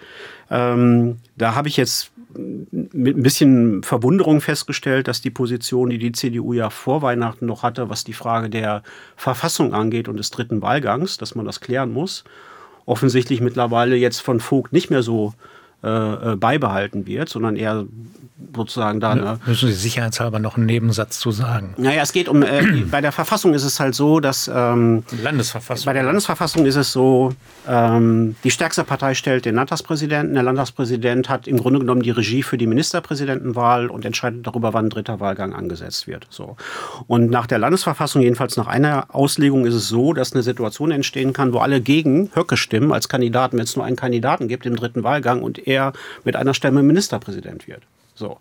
[0.51, 6.11] Ähm, da habe ich jetzt mit ein bisschen Verwunderung festgestellt, dass die Position, die die
[6.11, 8.83] CDU ja vor Weihnachten noch hatte, was die Frage der
[9.15, 12.25] Verfassung angeht und des dritten Wahlgangs, dass man das klären muss,
[12.87, 15.35] offensichtlich mittlerweile jetzt von Vogt nicht mehr so
[15.85, 17.85] äh, äh beibehalten wird, sondern eher
[18.55, 19.15] sozusagen da.
[19.15, 19.39] Ne?
[19.47, 21.75] Müssen Sie sicherheitshalber noch einen Nebensatz zu sagen?
[21.77, 24.51] Naja, es geht um, äh, bei der Verfassung ist es halt so, dass.
[24.53, 25.87] Ähm, Landesverfassung.
[25.87, 27.33] Bei der Landesverfassung ist es so,
[27.69, 30.35] ähm, die stärkste Partei stellt den Landtagspräsidenten.
[30.35, 34.87] Der Landtagspräsident hat im Grunde genommen die Regie für die Ministerpräsidentenwahl und entscheidet darüber, wann
[34.87, 36.27] ein dritter Wahlgang angesetzt wird.
[36.31, 36.57] So.
[37.07, 41.33] Und nach der Landesverfassung, jedenfalls nach einer Auslegung, ist es so, dass eine Situation entstehen
[41.33, 44.77] kann, wo alle gegen Höcke stimmen als Kandidaten, wenn es nur einen Kandidaten gibt im
[44.77, 45.93] dritten Wahlgang und er
[46.25, 47.83] mit einer Stimme Ministerpräsident wird.
[48.15, 48.39] So.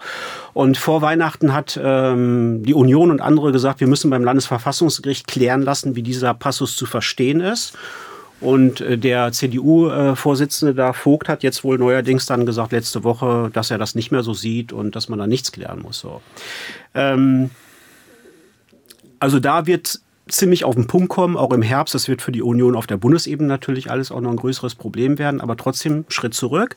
[0.53, 5.63] Und vor Weihnachten hat ähm, die Union und andere gesagt, wir müssen beim Landesverfassungsgericht klären
[5.63, 7.73] lassen, wie dieser Passus zu verstehen ist.
[8.39, 13.71] Und äh, der CDU-Vorsitzende da, Vogt, hat jetzt wohl neuerdings dann gesagt, letzte Woche, dass
[13.71, 15.99] er das nicht mehr so sieht und dass man da nichts klären muss.
[15.99, 16.21] So.
[16.93, 17.49] Ähm,
[19.19, 20.01] also da wird
[20.33, 21.95] ziemlich auf den Punkt kommen, auch im Herbst.
[21.95, 25.17] Das wird für die Union auf der Bundesebene natürlich alles auch noch ein größeres Problem
[25.19, 26.75] werden, aber trotzdem Schritt zurück.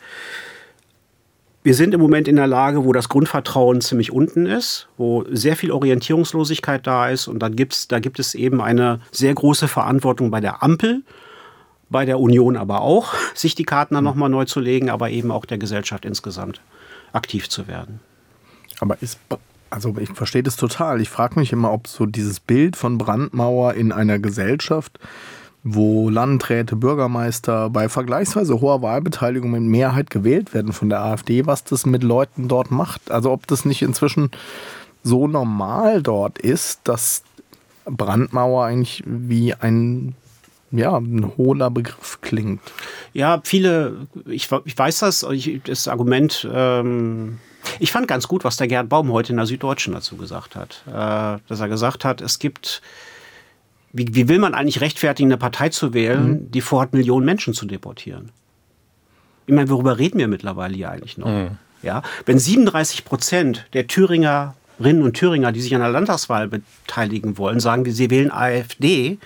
[1.63, 5.57] Wir sind im Moment in der Lage, wo das Grundvertrauen ziemlich unten ist, wo sehr
[5.57, 10.31] viel Orientierungslosigkeit da ist und dann gibt's, da gibt es eben eine sehr große Verantwortung
[10.31, 11.03] bei der Ampel,
[11.91, 15.33] bei der Union aber auch, sich die Karten dann nochmal neu zu legen, aber eben
[15.33, 16.61] auch der Gesellschaft insgesamt
[17.13, 17.99] aktiv zu werden.
[18.79, 19.19] Aber ist
[19.71, 21.01] also ich verstehe das total.
[21.01, 24.99] Ich frage mich immer, ob so dieses Bild von Brandmauer in einer Gesellschaft,
[25.65, 31.65] wo Landräte, Bürgermeister bei vergleichsweise hoher Wahlbeteiligung in Mehrheit gewählt werden von der AfD, was
[31.65, 33.11] das mit Leuten dort macht.
[33.11, 34.31] Also ob das nicht inzwischen
[35.03, 37.23] so normal dort ist, dass
[37.85, 40.15] Brandmauer eigentlich wie ein
[40.73, 42.61] ja, ein hohler Begriff klingt.
[43.13, 47.39] Ja, viele, ich, ich weiß das, ich, das Argument ähm,
[47.79, 50.83] ich fand ganz gut, was der Gerd Baum heute in der Süddeutschen dazu gesagt hat.
[50.87, 52.83] Äh, dass er gesagt hat, es gibt,
[53.93, 56.51] wie, wie, will man eigentlich rechtfertigen, eine Partei zu wählen, mhm.
[56.51, 58.31] die vorhat, Millionen Menschen zu deportieren?
[59.47, 61.29] Ich meine, worüber reden wir mittlerweile hier eigentlich noch?
[61.29, 61.59] Mhm.
[61.83, 67.61] Ja, wenn 37 Prozent der Thüringerinnen und Thüringer, die sich an der Landtagswahl beteiligen wollen,
[67.61, 69.19] sagen, sie wählen AfD,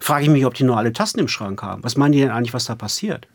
[0.00, 1.84] frage ich mich, ob die nur alle Tasten im Schrank haben.
[1.84, 3.28] Was meinen die denn eigentlich, was da passiert?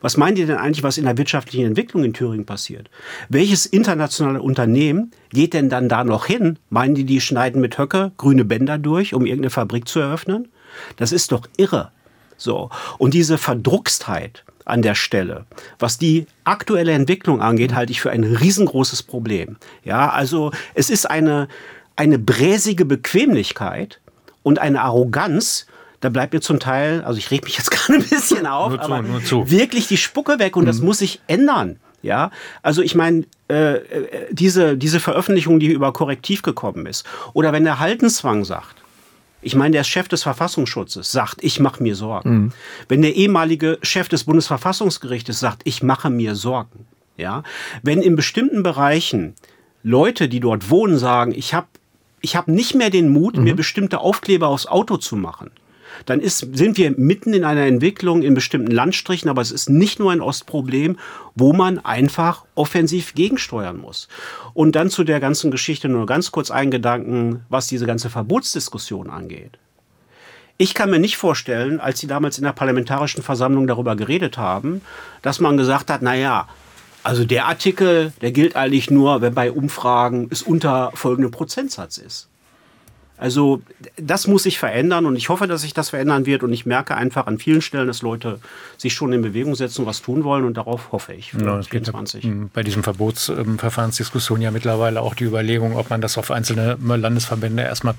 [0.00, 2.90] Was meint ihr denn eigentlich, was in der wirtschaftlichen Entwicklung in Thüringen passiert?
[3.28, 6.58] Welches internationale Unternehmen geht denn dann da noch hin?
[6.70, 10.48] Meinen die, die schneiden mit Höcke grüne Bänder durch, um irgendeine Fabrik zu eröffnen?
[10.96, 11.90] Das ist doch irre.
[12.36, 12.70] So.
[12.98, 15.46] Und diese Verdruckstheit an der Stelle,
[15.78, 19.56] was die aktuelle Entwicklung angeht, halte ich für ein riesengroßes Problem.
[19.84, 21.48] Ja, also es ist eine,
[21.94, 24.00] eine bräsige Bequemlichkeit
[24.42, 25.66] und eine Arroganz,
[26.00, 28.80] da bleibt mir zum Teil, also ich reg mich jetzt gerade ein bisschen auf, zu,
[28.80, 29.04] aber
[29.50, 30.68] wirklich die Spucke weg und mhm.
[30.68, 31.78] das muss sich ändern.
[32.02, 32.30] Ja,
[32.62, 37.64] also ich meine, äh, äh, diese, diese Veröffentlichung, die über Korrektiv gekommen ist, oder wenn
[37.64, 38.76] der Haltenzwang sagt,
[39.42, 42.30] ich meine, der Chef des Verfassungsschutzes sagt, ich mache mir Sorgen.
[42.30, 42.52] Mhm.
[42.88, 46.86] Wenn der ehemalige Chef des Bundesverfassungsgerichtes sagt, ich mache mir Sorgen.
[47.16, 47.42] Ja,
[47.82, 49.34] wenn in bestimmten Bereichen
[49.82, 51.66] Leute, die dort wohnen, sagen, ich habe
[52.20, 53.44] ich hab nicht mehr den Mut, mhm.
[53.44, 55.50] mir bestimmte Aufkleber aufs Auto zu machen
[56.04, 59.98] dann ist, sind wir mitten in einer Entwicklung in bestimmten Landstrichen, aber es ist nicht
[59.98, 60.98] nur ein Ostproblem,
[61.34, 64.08] wo man einfach offensiv gegensteuern muss.
[64.52, 69.08] Und dann zu der ganzen Geschichte nur ganz kurz einen Gedanken, was diese ganze Verbotsdiskussion
[69.08, 69.58] angeht.
[70.58, 74.80] Ich kann mir nicht vorstellen, als Sie damals in der Parlamentarischen Versammlung darüber geredet haben,
[75.20, 76.48] dass man gesagt hat, na ja,
[77.02, 82.28] also der Artikel, der gilt eigentlich nur, wenn bei Umfragen es unter folgendem Prozentsatz ist.
[83.18, 83.62] Also
[83.96, 86.94] das muss sich verändern und ich hoffe, dass sich das verändern wird und ich merke
[86.96, 88.40] einfach an vielen Stellen, dass Leute
[88.76, 91.62] sich schon in Bewegung setzen und was tun wollen und darauf hoffe ich für ja,
[91.62, 92.22] 24.
[92.22, 97.62] Gibt bei diesem Verbotsverfahrensdiskussion ja mittlerweile auch die Überlegung, ob man das auf einzelne Landesverbände
[97.62, 97.94] erstmal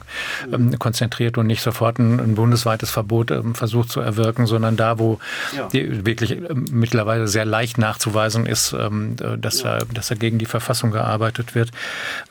[0.54, 5.00] ähm, konzentriert und nicht sofort ein, ein bundesweites Verbot ähm, versucht zu erwirken, sondern da,
[5.00, 5.20] wo
[5.56, 5.68] ja.
[5.74, 9.80] wirklich ähm, mittlerweile sehr leicht nachzuweisen ist, ähm, dass, ja.
[9.80, 11.72] da, dass da gegen die Verfassung gearbeitet wird.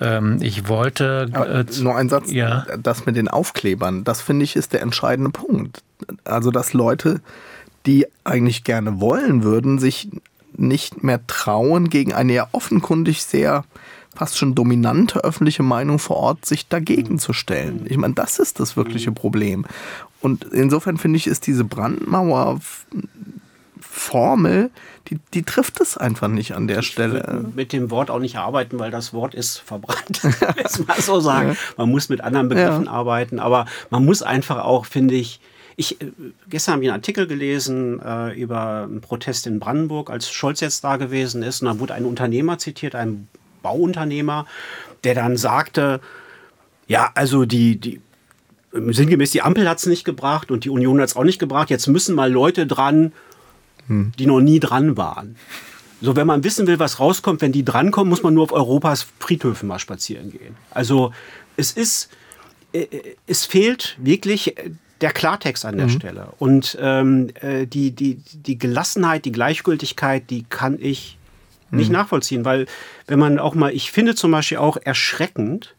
[0.01, 1.29] Ähm, ich wollte...
[1.35, 2.31] Äh, nur ein Satz.
[2.31, 5.83] Ja das mit den Aufklebern, das finde ich ist der entscheidende Punkt.
[6.25, 7.21] Also, dass Leute,
[7.87, 10.09] die eigentlich gerne wollen würden, sich
[10.57, 13.65] nicht mehr trauen, gegen eine ja offenkundig sehr
[14.15, 17.87] fast schon dominante öffentliche Meinung vor Ort sich dagegen zu stellen.
[17.87, 19.67] Ich meine, das ist das wirkliche Problem.
[20.21, 22.61] Und insofern finde ich, ist diese Brandmauer
[23.97, 24.71] Formel,
[25.09, 27.47] die, die trifft es einfach nicht an der ich Stelle.
[27.55, 30.21] Mit dem Wort auch nicht arbeiten, weil das Wort ist verbrannt.
[30.59, 31.51] Jetzt mal so sagen.
[31.51, 31.57] Ja.
[31.79, 32.91] Man muss mit anderen Begriffen ja.
[32.91, 35.41] arbeiten, aber man muss einfach auch, finde ich,
[35.77, 36.13] ich, äh,
[36.49, 40.85] gestern habe ich einen Artikel gelesen äh, über einen Protest in Brandenburg, als Scholz jetzt
[40.85, 41.63] da gewesen ist.
[41.63, 43.29] Und da wurde ein Unternehmer zitiert, ein
[43.63, 44.47] Bauunternehmer,
[45.05, 46.01] der dann sagte,
[46.87, 48.01] ja, also die, die
[48.73, 51.71] sinngemäß, die Ampel hat es nicht gebracht und die Union hat es auch nicht gebracht.
[51.71, 53.13] Jetzt müssen mal Leute dran,
[53.87, 54.13] hm.
[54.19, 55.37] die noch nie dran waren.
[56.01, 59.07] So, wenn man wissen will, was rauskommt, wenn die drankommen, muss man nur auf Europas
[59.19, 60.57] Friedhöfen mal spazieren gehen.
[60.71, 61.13] Also
[61.57, 62.11] es ist,
[62.73, 64.55] äh, äh, es fehlt wirklich
[65.01, 65.91] der Klartext an der mhm.
[65.91, 66.29] Stelle.
[66.39, 71.19] Und ähm, äh, die, die, die Gelassenheit, die Gleichgültigkeit, die kann ich
[71.71, 71.79] mhm.
[71.79, 72.67] nicht nachvollziehen, weil
[73.07, 75.75] wenn man auch mal, ich finde zum Beispiel auch erschreckend,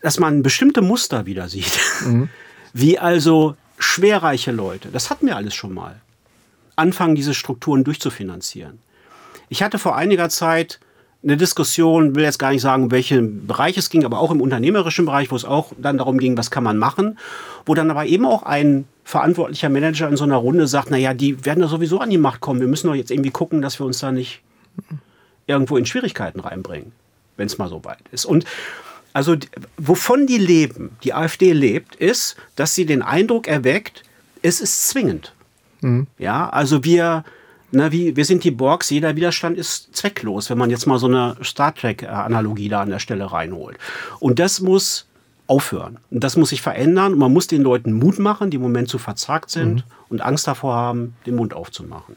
[0.00, 1.78] dass man bestimmte Muster wieder sieht.
[2.04, 2.28] Mhm.
[2.74, 6.00] Wie also schwerreiche Leute, das hatten wir alles schon mal,
[6.76, 8.78] anfangen, diese Strukturen durchzufinanzieren.
[9.48, 10.80] Ich hatte vor einiger Zeit
[11.22, 15.04] eine Diskussion, will jetzt gar nicht sagen, welchen Bereich es ging, aber auch im unternehmerischen
[15.04, 17.18] Bereich, wo es auch dann darum ging, was kann man machen,
[17.64, 21.44] wo dann aber eben auch ein verantwortlicher Manager in so einer Runde sagt, naja, die
[21.44, 23.86] werden da sowieso an die Macht kommen, wir müssen doch jetzt irgendwie gucken, dass wir
[23.86, 24.40] uns da nicht
[25.46, 26.92] irgendwo in Schwierigkeiten reinbringen,
[27.36, 28.24] wenn es mal so weit ist.
[28.24, 28.44] Und
[29.12, 29.36] also
[29.76, 34.02] wovon die leben, die AfD lebt, ist, dass sie den Eindruck erweckt,
[34.42, 35.34] es ist zwingend.
[35.80, 36.06] Mhm.
[36.18, 37.24] Ja, also wir
[37.74, 41.06] na, wie, wir sind die Borgs, jeder Widerstand ist zwecklos, wenn man jetzt mal so
[41.06, 43.78] eine Star Trek-Analogie da an der Stelle reinholt.
[44.20, 45.06] Und das muss
[45.46, 45.98] aufhören.
[46.10, 47.14] Und das muss sich verändern.
[47.14, 49.82] Und man muss den Leuten Mut machen, die im Moment zu verzagt sind mhm.
[50.10, 52.16] und Angst davor haben, den Mund aufzumachen.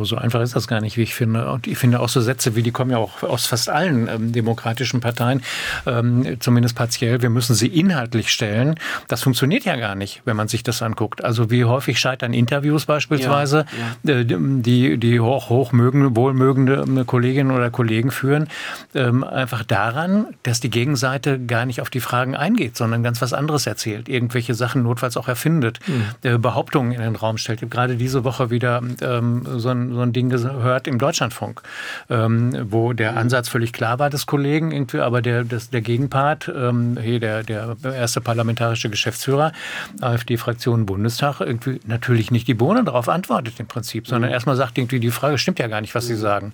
[0.00, 1.50] So einfach ist das gar nicht, wie ich finde.
[1.50, 4.32] Und ich finde auch so Sätze wie die kommen ja auch aus fast allen ähm,
[4.32, 5.42] demokratischen Parteien,
[5.86, 7.22] ähm, zumindest partiell.
[7.22, 8.76] Wir müssen sie inhaltlich stellen.
[9.08, 11.24] Das funktioniert ja gar nicht, wenn man sich das anguckt.
[11.24, 13.66] Also wie häufig scheitern Interviews beispielsweise,
[14.04, 14.20] ja, ja.
[14.20, 18.48] Äh, die die hoch, hochmögende, wohlmögende ähm, Kolleginnen oder Kollegen führen,
[18.94, 23.32] ähm, einfach daran, dass die Gegenseite gar nicht auf die Fragen eingeht, sondern ganz was
[23.32, 26.04] anderes erzählt, irgendwelche Sachen notfalls auch erfindet, mhm.
[26.22, 27.58] äh, Behauptungen in den Raum stellt.
[27.58, 31.62] Ich habe gerade diese Woche wieder ähm, so ein so ein Ding gehört im Deutschlandfunk,
[32.10, 36.50] ähm, wo der Ansatz völlig klar war des Kollegen, irgendwie, aber der, das, der Gegenpart,
[36.54, 39.52] ähm, hier der, der erste parlamentarische Geschäftsführer,
[40.00, 44.34] AfD-Fraktion Bundestag, irgendwie natürlich nicht die Bohne darauf antwortet im Prinzip, sondern mhm.
[44.34, 46.52] erstmal sagt irgendwie, die Frage stimmt ja gar nicht, was Sie sagen.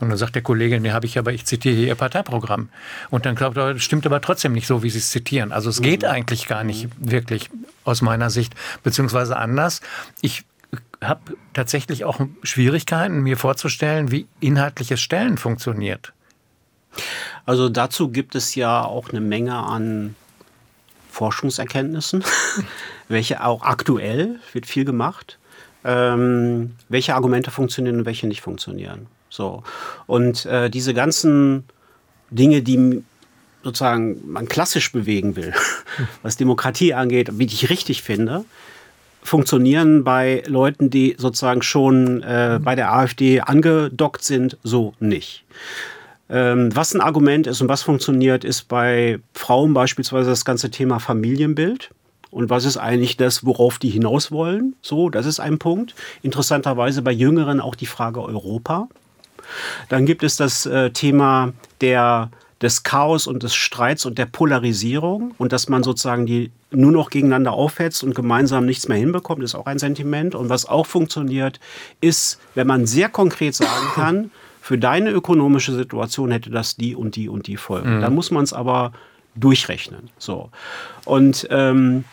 [0.00, 2.70] Und dann sagt der Kollege, nee, habe ich aber, ich zitiere hier Ihr Parteiprogramm.
[3.10, 5.52] Und dann glaubt er, stimmt aber trotzdem nicht so, wie Sie es zitieren.
[5.52, 6.08] Also es geht mhm.
[6.08, 7.50] eigentlich gar nicht wirklich
[7.84, 9.80] aus meiner Sicht, beziehungsweise anders.
[10.22, 10.44] Ich
[11.02, 11.20] habe
[11.60, 16.14] tatsächlich auch Schwierigkeiten, mir vorzustellen, wie inhaltliches Stellen funktioniert.
[17.44, 20.16] Also dazu gibt es ja auch eine Menge an
[21.10, 22.24] Forschungserkenntnissen,
[23.08, 25.38] welche auch aktuell wird viel gemacht,
[25.84, 29.06] ähm, welche Argumente funktionieren und welche nicht funktionieren.
[29.28, 29.62] So
[30.06, 31.64] und äh, diese ganzen
[32.30, 33.04] Dinge, die
[33.62, 35.52] sozusagen man klassisch bewegen will,
[36.22, 38.46] was Demokratie angeht, wie ich richtig finde,
[39.22, 45.44] funktionieren bei Leuten, die sozusagen schon äh, bei der AfD angedockt sind, so nicht.
[46.28, 51.00] Ähm, was ein Argument ist und was funktioniert, ist bei Frauen beispielsweise das ganze Thema
[51.00, 51.90] Familienbild.
[52.30, 54.76] Und was ist eigentlich das, worauf die hinaus wollen?
[54.82, 55.96] So, das ist ein Punkt.
[56.22, 58.88] Interessanterweise bei Jüngeren auch die Frage Europa.
[59.88, 62.30] Dann gibt es das äh, Thema der
[62.62, 67.10] des Chaos und des Streits und der Polarisierung und dass man sozusagen die nur noch
[67.10, 70.34] gegeneinander aufhetzt und gemeinsam nichts mehr hinbekommt, ist auch ein Sentiment.
[70.34, 71.58] Und was auch funktioniert,
[72.00, 74.30] ist, wenn man sehr konkret sagen kann,
[74.60, 77.96] für deine ökonomische Situation hätte das die und die und die Folgen.
[77.96, 78.00] Mhm.
[78.02, 78.92] Dann muss man es aber
[79.34, 80.10] durchrechnen.
[80.18, 80.50] So.
[81.06, 82.04] Und ähm,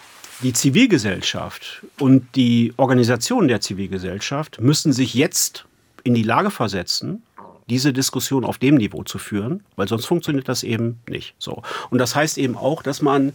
[0.42, 5.66] die Zivilgesellschaft und die Organisation der Zivilgesellschaft müssen sich jetzt
[6.04, 7.22] in die Lage versetzen,
[7.70, 11.36] diese Diskussion auf dem Niveau zu führen, weil sonst funktioniert das eben nicht.
[11.38, 11.62] So.
[11.90, 13.34] Und das heißt eben auch, dass man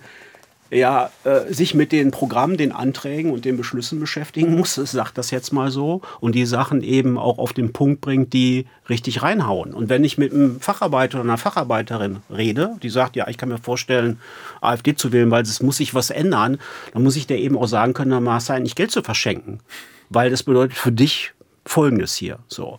[0.73, 5.31] ja, äh, sich mit den Programmen, den Anträgen und den Beschlüssen beschäftigen muss, sage das
[5.31, 9.75] jetzt mal so, und die Sachen eben auch auf den Punkt bringt, die richtig reinhauen.
[9.75, 13.51] Und wenn ich mit einem Facharbeiter oder einer Facharbeiterin rede, die sagt, ja, ich kann
[13.51, 14.19] mir vorstellen,
[14.63, 16.59] AfD zu wählen, weil es muss sich was ändern,
[16.95, 19.61] dann muss ich der eben auch sagen können, dann maß sein, nicht Geld zu verschenken.
[20.09, 21.33] Weil das bedeutet für dich
[21.67, 22.39] Folgendes hier.
[22.49, 22.79] So.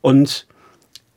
[0.00, 0.46] Und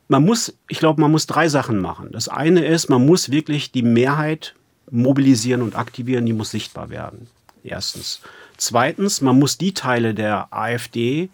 [0.07, 2.09] man muss, ich glaube, man muss drei Sachen machen.
[2.11, 4.55] Das eine ist, man muss wirklich die Mehrheit
[4.91, 7.27] mobilisieren und aktivieren, die muss sichtbar werden.
[7.63, 8.21] Erstens.
[8.57, 11.29] Zweitens, man muss die Teile der AfD,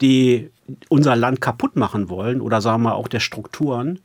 [0.00, 0.50] die
[0.88, 3.98] unser Land kaputt machen wollen oder sagen wir auch der Strukturen,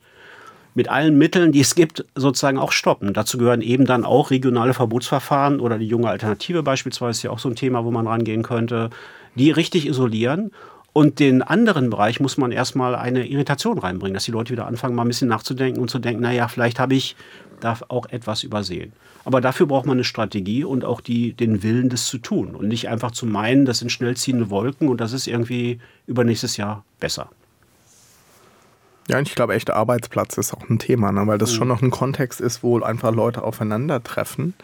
[0.73, 3.13] mit allen Mitteln, die es gibt, sozusagen auch stoppen.
[3.13, 7.39] Dazu gehören eben dann auch regionale Verbotsverfahren oder die junge Alternative beispielsweise, ist ja auch
[7.39, 8.91] so ein Thema, wo man rangehen könnte,
[9.33, 10.51] die richtig isolieren
[10.97, 14.95] und den anderen Bereich muss man erstmal eine Irritation reinbringen, dass die Leute wieder anfangen,
[14.95, 17.15] mal ein bisschen nachzudenken und zu denken, naja, vielleicht habe ich
[17.59, 18.93] da auch etwas übersehen.
[19.23, 22.55] Aber dafür braucht man eine Strategie und auch die, den Willen, das zu tun.
[22.55, 26.57] Und nicht einfach zu meinen, das sind schnell ziehende Wolken und das ist irgendwie übernächstes
[26.57, 27.29] Jahr besser.
[29.07, 31.27] Ja, ich glaube, echter Arbeitsplatz ist auch ein Thema, ne?
[31.27, 31.57] weil das mhm.
[31.57, 34.55] schon noch ein Kontext ist, wo einfach Leute aufeinandertreffen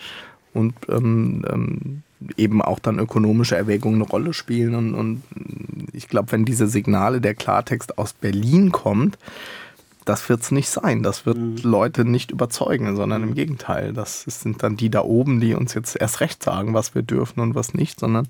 [0.51, 2.01] und ähm, ähm,
[2.37, 5.23] eben auch dann ökonomische Erwägungen eine Rolle spielen und, und
[5.93, 9.17] ich glaube, wenn diese Signale, der Klartext aus Berlin kommt,
[10.05, 11.01] das wird es nicht sein.
[11.03, 11.57] Das wird mhm.
[11.63, 13.33] Leute nicht überzeugen, sondern im.
[13.33, 13.93] Gegenteil.
[13.93, 17.39] Das sind dann die da oben, die uns jetzt erst recht sagen, was wir dürfen
[17.39, 18.27] und was nicht, sondern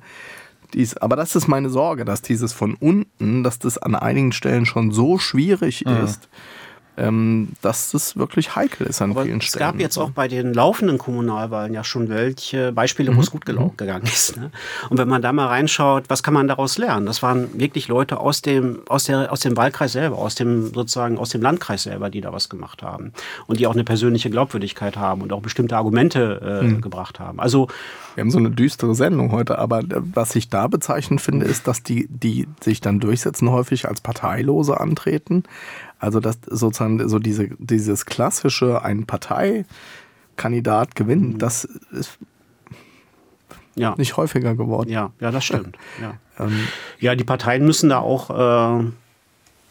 [0.74, 4.66] dies, aber das ist meine Sorge, dass dieses von unten, dass das an einigen Stellen
[4.66, 5.98] schon so schwierig mhm.
[6.04, 6.30] ist,
[6.96, 9.64] ähm, dass das wirklich heikel ist an Aber vielen es Stellen.
[9.64, 13.18] Es gab jetzt auch bei den laufenden Kommunalwahlen ja schon welche Beispiele, mhm.
[13.18, 13.72] wo es gut mhm.
[13.78, 14.38] gegangen ist.
[14.38, 14.52] Ne?
[14.90, 17.06] Und wenn man da mal reinschaut, was kann man daraus lernen?
[17.06, 21.18] Das waren wirklich Leute aus dem, aus, der, aus dem Wahlkreis selber, aus dem sozusagen
[21.18, 23.14] aus dem Landkreis selber, die da was gemacht haben.
[23.48, 26.82] Und die auch eine persönliche Glaubwürdigkeit haben und auch bestimmte Argumente äh, mhm.
[26.82, 27.40] gebracht haben.
[27.40, 27.68] Also
[28.16, 31.68] wir haben so eine düstere Sendung heute, aber äh, was ich da bezeichnend finde, ist,
[31.68, 35.44] dass die, die sich dann durchsetzen, häufig als Parteilose antreten.
[36.04, 41.38] Also dass sozusagen so diese, dieses klassische, ein Parteikandidat gewinnt, mhm.
[41.38, 42.18] das ist
[43.76, 43.96] ja.
[43.98, 44.90] nicht häufiger geworden.
[44.90, 45.78] Ja, ja, das stimmt.
[46.02, 46.68] Ja, ähm,
[47.00, 48.30] ja die Parteien müssen da auch
[48.82, 48.84] äh,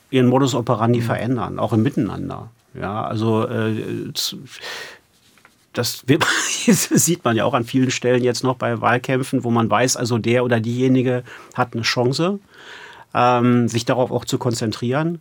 [0.09, 1.05] ihren Modus operandi mhm.
[1.05, 2.49] verändern, auch im Miteinander.
[2.73, 4.11] Ja, also äh,
[5.75, 9.99] das, sieht man ja auch an vielen Stellen jetzt noch bei Wahlkämpfen, wo man weiß,
[9.99, 12.39] also der oder diejenige hat eine Chance,
[13.13, 15.21] ähm, sich darauf auch zu konzentrieren.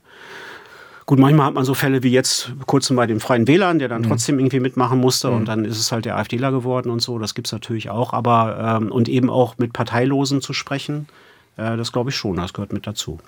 [1.06, 4.02] Gut, manchmal hat man so Fälle wie jetzt kurz bei den Freien Wählern, der dann
[4.02, 4.08] mhm.
[4.08, 5.38] trotzdem irgendwie mitmachen musste mhm.
[5.38, 7.18] und dann ist es halt der AfDler geworden und so.
[7.20, 8.14] Das gibt es natürlich auch.
[8.14, 11.08] Aber ähm, und eben auch mit Parteilosen zu sprechen,
[11.58, 13.20] äh, das glaube ich schon, das gehört mit dazu.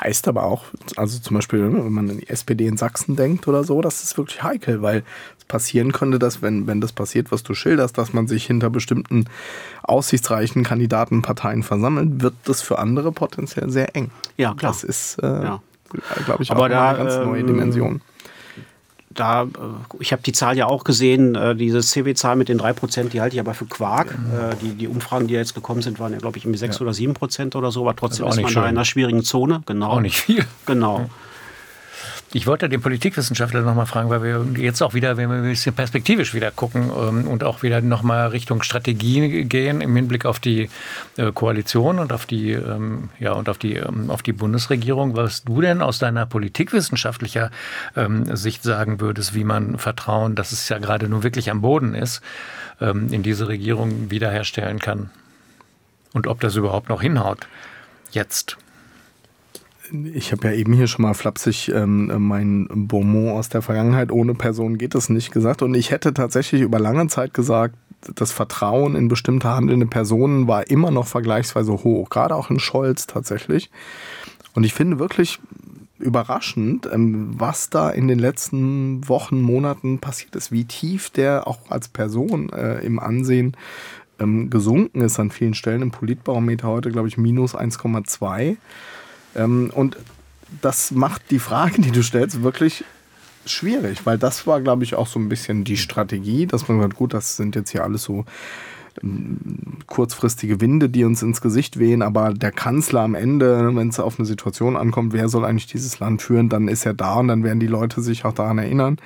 [0.00, 0.64] Heißt aber auch,
[0.96, 4.16] also zum Beispiel, wenn man an die SPD in Sachsen denkt oder so, das ist
[4.16, 5.02] wirklich heikel, weil
[5.38, 8.70] es passieren könnte, dass, wenn, wenn das passiert, was du schilderst, dass man sich hinter
[8.70, 9.26] bestimmten
[9.82, 14.10] aussichtsreichen Kandidatenparteien versammelt, wird das für andere potenziell sehr eng.
[14.38, 14.72] Ja, klar.
[14.72, 15.62] Das ist, äh, ja.
[16.24, 18.00] glaube ich, auch da, eine ganz neue ähm, Dimension
[19.10, 19.46] da, äh,
[19.98, 23.20] ich habe die Zahl ja auch gesehen, äh, diese CW-Zahl mit den drei Prozent, die
[23.20, 24.16] halte ich aber für Quark.
[24.16, 24.58] Mhm.
[24.62, 26.82] die, die Umfragen, die jetzt gekommen sind, waren ja, glaube ich, irgendwie sechs ja.
[26.82, 28.62] oder sieben Prozent oder so, aber trotzdem ist, ist man schön.
[28.62, 29.62] da in einer schwierigen Zone.
[29.66, 29.90] Genau.
[29.90, 30.44] Auch nicht viel.
[30.66, 31.10] Genau.
[32.32, 35.42] Ich wollte den Politikwissenschaftler noch mal fragen, weil wir jetzt auch wieder, wenn wir ein
[35.42, 40.26] bisschen perspektivisch wieder gucken ähm, und auch wieder noch mal Richtung Strategie gehen im Hinblick
[40.26, 40.70] auf die
[41.16, 45.42] äh, Koalition und auf die ähm, ja und auf die ähm, auf die Bundesregierung, was
[45.42, 47.50] du denn aus deiner politikwissenschaftlicher
[48.32, 52.20] Sicht sagen würdest, wie man Vertrauen, dass es ja gerade nun wirklich am Boden ist,
[52.78, 55.10] in diese Regierung wiederherstellen kann
[56.12, 57.46] und ob das überhaupt noch hinhaut
[58.12, 58.56] jetzt
[60.12, 64.34] ich habe ja eben hier schon mal flapsig ähm, mein Beaumont aus der Vergangenheit, ohne
[64.34, 65.62] Person geht es nicht gesagt.
[65.62, 67.74] Und ich hätte tatsächlich über lange Zeit gesagt,
[68.14, 73.06] das Vertrauen in bestimmte handelnde Personen war immer noch vergleichsweise hoch, gerade auch in Scholz
[73.06, 73.70] tatsächlich.
[74.54, 75.38] Und ich finde wirklich
[75.98, 81.58] überraschend, ähm, was da in den letzten Wochen, Monaten passiert ist, wie tief der auch
[81.70, 83.56] als Person äh, im Ansehen
[84.18, 85.82] ähm, gesunken ist an vielen Stellen.
[85.82, 88.56] Im Politbarometer heute, glaube ich, minus 1,2.
[89.34, 89.96] Ähm, und
[90.60, 92.84] das macht die Frage, die du stellst, wirklich
[93.46, 96.96] schwierig, weil das war, glaube ich, auch so ein bisschen die Strategie, dass man sagt,
[96.96, 98.24] gut, das sind jetzt hier alles so
[99.02, 99.38] ähm,
[99.86, 104.18] kurzfristige Winde, die uns ins Gesicht wehen, aber der Kanzler am Ende, wenn es auf
[104.18, 107.44] eine Situation ankommt, wer soll eigentlich dieses Land führen, dann ist er da und dann
[107.44, 108.98] werden die Leute sich auch daran erinnern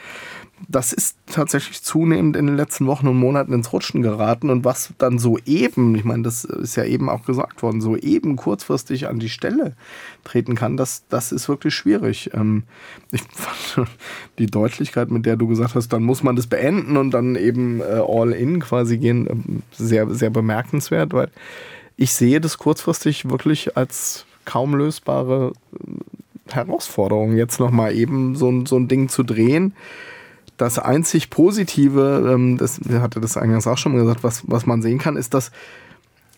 [0.68, 4.92] das ist tatsächlich zunehmend in den letzten Wochen und Monaten ins Rutschen geraten und was
[4.98, 9.08] dann so eben, ich meine, das ist ja eben auch gesagt worden, so eben kurzfristig
[9.08, 9.74] an die Stelle
[10.24, 12.30] treten kann, das, das ist wirklich schwierig.
[12.34, 12.64] Ähm,
[13.10, 13.88] ich fand
[14.38, 17.80] die Deutlichkeit, mit der du gesagt hast, dann muss man das beenden und dann eben
[17.80, 21.30] äh, all in quasi gehen, ähm, sehr, sehr bemerkenswert, weil
[21.96, 28.76] ich sehe das kurzfristig wirklich als kaum lösbare äh, Herausforderung, jetzt nochmal eben so, so
[28.76, 29.74] ein Ding zu drehen
[30.56, 34.82] das einzig Positive, ähm, das hatte das eingangs auch schon mal gesagt, was, was man
[34.82, 35.50] sehen kann, ist, dass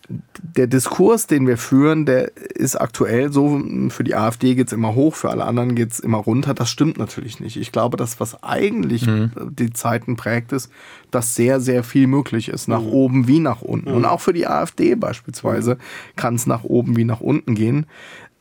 [0.08, 4.94] der Diskurs, den wir führen, der ist aktuell so, für die AfD geht es immer
[4.94, 6.54] hoch, für alle anderen geht es immer runter.
[6.54, 7.56] Das stimmt natürlich nicht.
[7.56, 9.32] Ich glaube, dass was eigentlich mhm.
[9.50, 10.70] die Zeiten prägt, ist,
[11.10, 12.88] dass sehr, sehr viel möglich ist, nach mhm.
[12.88, 13.90] oben wie nach unten.
[13.90, 13.96] Mhm.
[13.96, 15.78] Und auch für die AfD beispielsweise mhm.
[16.16, 17.86] kann es nach oben wie nach unten gehen.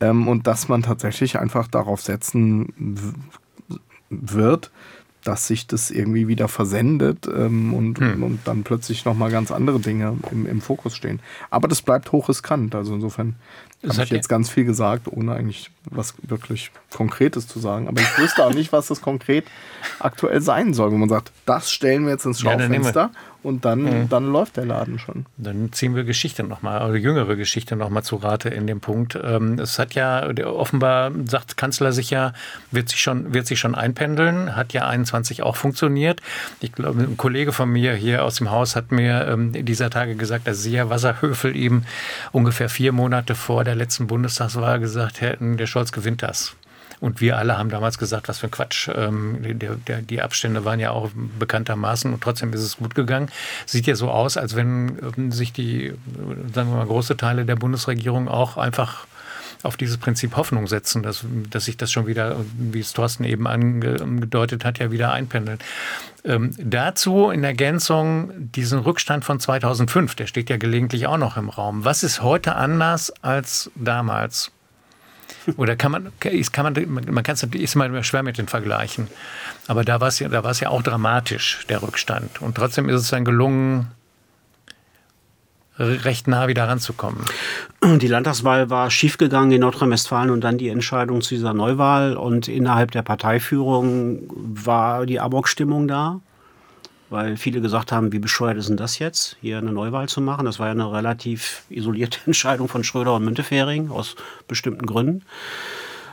[0.00, 3.24] Ähm, und dass man tatsächlich einfach darauf setzen
[4.08, 4.70] wird,
[5.26, 8.22] dass sich das irgendwie wieder versendet ähm, und, hm.
[8.22, 11.20] und dann plötzlich nochmal ganz andere Dinge im, im Fokus stehen.
[11.50, 12.74] Aber das bleibt hochriskant.
[12.74, 13.34] Also insofern
[13.86, 17.88] habe ich jetzt ganz viel gesagt, ohne eigentlich was wirklich Konkretes zu sagen.
[17.88, 19.44] Aber ich wüsste auch nicht, was das konkret
[19.98, 23.10] aktuell sein soll, wo man sagt, das stellen wir jetzt ins Schaufenster ja,
[23.46, 24.08] und dann, mhm.
[24.08, 25.24] dann läuft der Laden schon.
[25.36, 29.16] Dann ziehen wir Geschichte nochmal, oder jüngere Geschichte nochmal zu Rate in dem Punkt.
[29.22, 32.32] Ähm, es hat ja, offenbar sagt Kanzler sich ja,
[32.72, 36.20] wird sich schon, wird sich schon einpendeln, hat ja 21 auch funktioniert.
[36.60, 40.16] Ich glaube, ein Kollege von mir hier aus dem Haus hat mir ähm, dieser Tage
[40.16, 41.84] gesagt, dass Sia Wasserhöfel ihm
[42.32, 46.56] ungefähr vier Monate vor der letzten Bundestagswahl gesagt hätten, der Scholz gewinnt das.
[47.00, 48.88] Und wir alle haben damals gesagt, was für ein Quatsch.
[48.94, 53.30] Ähm, der, der, die Abstände waren ja auch bekanntermaßen und trotzdem ist es gut gegangen.
[53.66, 55.94] Sieht ja so aus, als wenn ähm, sich die,
[56.54, 59.06] sagen wir mal, große Teile der Bundesregierung auch einfach
[59.62, 63.46] auf dieses Prinzip Hoffnung setzen, dass, dass sich das schon wieder, wie es Thorsten eben
[63.46, 65.64] angedeutet hat, ja wieder einpendelt.
[66.24, 71.48] Ähm, dazu in Ergänzung diesen Rückstand von 2005, der steht ja gelegentlich auch noch im
[71.48, 71.84] Raum.
[71.84, 74.52] Was ist heute anders als damals?
[75.56, 79.08] Oder kann man, kann man, man kann es ist mal schwer mit den vergleichen.
[79.68, 82.42] Aber da war es ja, ja auch dramatisch, der Rückstand.
[82.42, 83.90] Und trotzdem ist es dann gelungen,
[85.78, 87.22] recht nah wieder ranzukommen.
[87.82, 92.16] Die Landtagswahl war schiefgegangen in Nordrhein-Westfalen und dann die Entscheidung zu dieser Neuwahl.
[92.16, 96.20] Und innerhalb der Parteiführung war die Amok-Stimmung da
[97.16, 100.44] weil viele gesagt haben, wie bescheuert ist denn das jetzt, hier eine Neuwahl zu machen?
[100.44, 105.22] Das war ja eine relativ isolierte Entscheidung von Schröder und Müntefering aus bestimmten Gründen.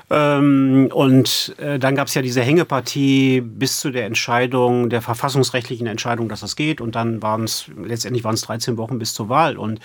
[0.10, 5.88] Ähm, und äh, dann gab es ja diese Hängepartie bis zu der Entscheidung, der verfassungsrechtlichen
[5.88, 6.80] Entscheidung, dass das geht.
[6.80, 9.58] Und dann waren es, letztendlich waren es 13 Wochen bis zur Wahl.
[9.58, 9.82] Und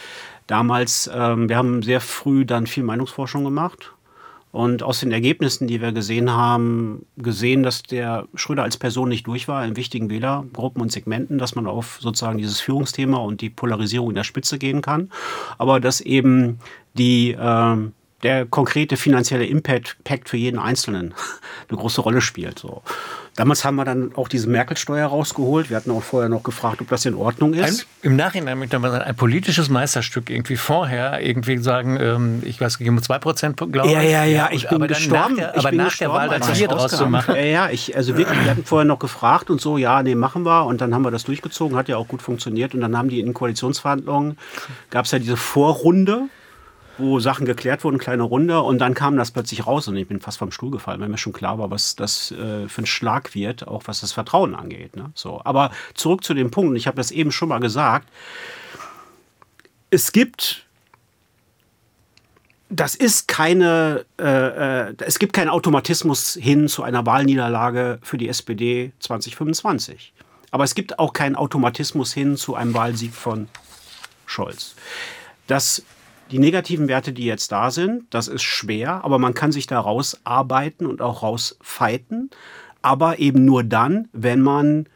[0.46, 3.92] damals, ähm, wir haben sehr früh dann viel Meinungsforschung gemacht
[4.50, 9.26] und aus den Ergebnissen, die wir gesehen haben, gesehen, dass der Schröder als Person nicht
[9.26, 13.50] durch war in wichtigen Wählergruppen und Segmenten, dass man auf sozusagen dieses Führungsthema und die
[13.50, 15.10] Polarisierung in der Spitze gehen kann,
[15.58, 16.58] aber dass eben
[16.94, 17.76] die äh,
[18.22, 21.14] der konkrete finanzielle Impact für jeden Einzelnen
[21.68, 22.58] eine große Rolle spielt.
[22.58, 22.82] So.
[23.38, 25.70] Damals haben wir dann auch diese Merkel-Steuer rausgeholt.
[25.70, 27.86] Wir hatten auch vorher noch gefragt, ob das in Ordnung ist.
[28.02, 32.60] Ein, Im Nachhinein möchte man sagen, ein politisches Meisterstück irgendwie vorher irgendwie sagen, ähm, ich
[32.60, 33.94] weiß nicht, 2 Prozent, glaube ich.
[33.94, 35.36] Ja, ja, ja, ich bin aber gestorben.
[35.36, 37.36] Nach der, aber nach der Wahl dann hier draus zu machen.
[37.36, 40.44] Ja, ja, ich, also wirklich, wir hatten vorher noch gefragt und so, ja, nee, machen
[40.44, 40.66] wir.
[40.66, 42.74] Und dann haben wir das durchgezogen, hat ja auch gut funktioniert.
[42.74, 44.36] Und dann haben die in Koalitionsverhandlungen,
[44.90, 46.22] gab es ja diese Vorrunde
[46.98, 50.20] wo Sachen geklärt wurden, kleine Runde, und dann kam das plötzlich raus und ich bin
[50.20, 53.34] fast vom Stuhl gefallen, weil mir schon klar war, was das äh, für ein Schlag
[53.34, 54.96] wird, auch was das Vertrauen angeht.
[54.96, 55.10] Ne?
[55.14, 58.08] So, aber zurück zu dem Punkt, ich habe das eben schon mal gesagt,
[59.90, 60.64] es gibt
[62.70, 68.28] das ist keine, äh, äh, es gibt keinen Automatismus hin zu einer Wahlniederlage für die
[68.28, 70.12] SPD 2025.
[70.50, 73.48] Aber es gibt auch keinen Automatismus hin zu einem Wahlsieg von
[74.26, 74.74] Scholz.
[75.46, 75.82] Das
[76.30, 79.80] die negativen Werte, die jetzt da sind, das ist schwer, aber man kann sich da
[79.80, 82.30] rausarbeiten und auch rausfighten.
[82.82, 84.86] Aber eben nur dann, wenn man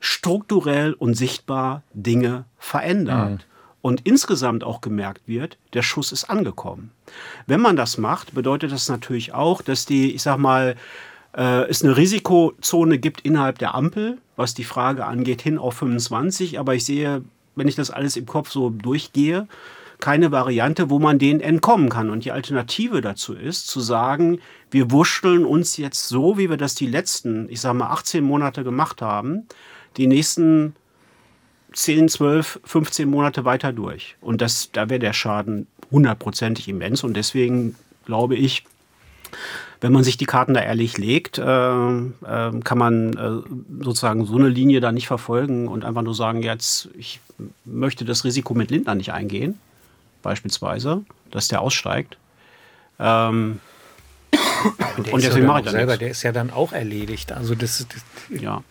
[0.00, 3.30] strukturell und sichtbar Dinge verändert.
[3.30, 3.38] Mhm.
[3.80, 6.90] Und insgesamt auch gemerkt wird, der Schuss ist angekommen.
[7.46, 10.76] Wenn man das macht, bedeutet das natürlich auch, dass die, ich sag mal,
[11.36, 16.58] äh, es eine Risikozone gibt innerhalb der Ampel, was die Frage angeht, hin auf 25.
[16.58, 17.22] Aber ich sehe,
[17.56, 19.48] wenn ich das alles im Kopf so durchgehe,
[20.04, 22.10] keine Variante, wo man denen entkommen kann.
[22.10, 24.38] Und die Alternative dazu ist, zu sagen,
[24.70, 28.64] wir wurschteln uns jetzt so, wie wir das die letzten, ich sage mal, 18 Monate
[28.64, 29.46] gemacht haben,
[29.96, 30.76] die nächsten
[31.72, 34.16] 10, 12, 15 Monate weiter durch.
[34.20, 37.02] Und das, da wäre der Schaden hundertprozentig immens.
[37.02, 37.74] Und deswegen
[38.04, 38.66] glaube ich,
[39.80, 44.36] wenn man sich die Karten da ehrlich legt, äh, äh, kann man äh, sozusagen so
[44.36, 47.20] eine Linie da nicht verfolgen und einfach nur sagen, jetzt, ich
[47.64, 49.58] möchte das Risiko mit Lindner nicht eingehen
[50.24, 52.18] beispielsweise, dass der aussteigt.
[52.98, 53.60] Ähm,
[55.12, 55.96] und deswegen mache ich das selber.
[55.96, 57.30] Der ist ja dann auch erledigt.
[57.30, 58.02] Also das, das
[58.40, 58.64] ja.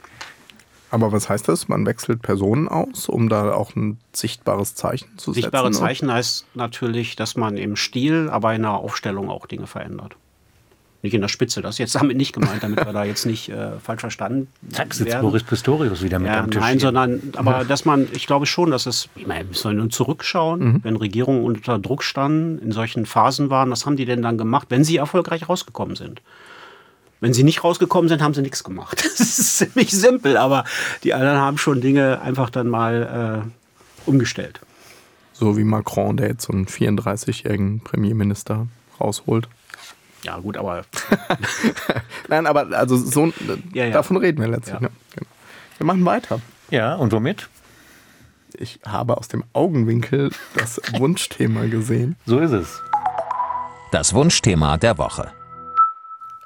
[0.91, 1.69] Aber was heißt das?
[1.69, 5.43] Man wechselt Personen aus, um da auch ein sichtbares Zeichen zu setzen?
[5.43, 10.15] Sichtbare Zeichen heißt natürlich, dass man im Stil, aber in der Aufstellung auch Dinge verändert
[11.03, 11.61] nicht in der Spitze.
[11.61, 14.93] Das ist jetzt damit nicht gemeint, damit wir da jetzt nicht äh, falsch verstanden Zack,
[14.93, 15.21] sitzt werden.
[15.21, 16.61] Boris Pistorius wieder mit ja, am Tisch.
[16.61, 19.89] Nein, sondern, aber dass man, ich glaube schon, dass es, ich meine, wir sollen nur
[19.89, 20.79] zurückschauen, mhm.
[20.83, 24.67] wenn Regierungen unter Druck standen, in solchen Phasen waren, was haben die denn dann gemacht,
[24.69, 26.21] wenn sie erfolgreich rausgekommen sind?
[27.19, 29.03] Wenn sie nicht rausgekommen sind, haben sie nichts gemacht.
[29.17, 30.63] Das ist ziemlich simpel, aber
[31.03, 34.61] die anderen haben schon Dinge einfach dann mal äh, umgestellt.
[35.33, 38.67] So wie Macron, der jetzt so einen 34-jährigen Premierminister
[38.99, 39.49] rausholt.
[40.23, 40.83] Ja, gut, aber.
[42.29, 43.33] Nein, aber also so
[43.73, 43.91] ja, ja.
[43.91, 44.75] davon reden wir letztlich.
[44.75, 44.81] Ja.
[44.81, 44.89] Ne?
[45.15, 45.27] Genau.
[45.77, 46.39] Wir machen weiter.
[46.69, 47.49] Ja, und womit?
[48.53, 52.15] Ich habe aus dem Augenwinkel das Wunschthema gesehen.
[52.25, 52.81] So ist es.
[53.91, 55.31] Das Wunschthema der Woche.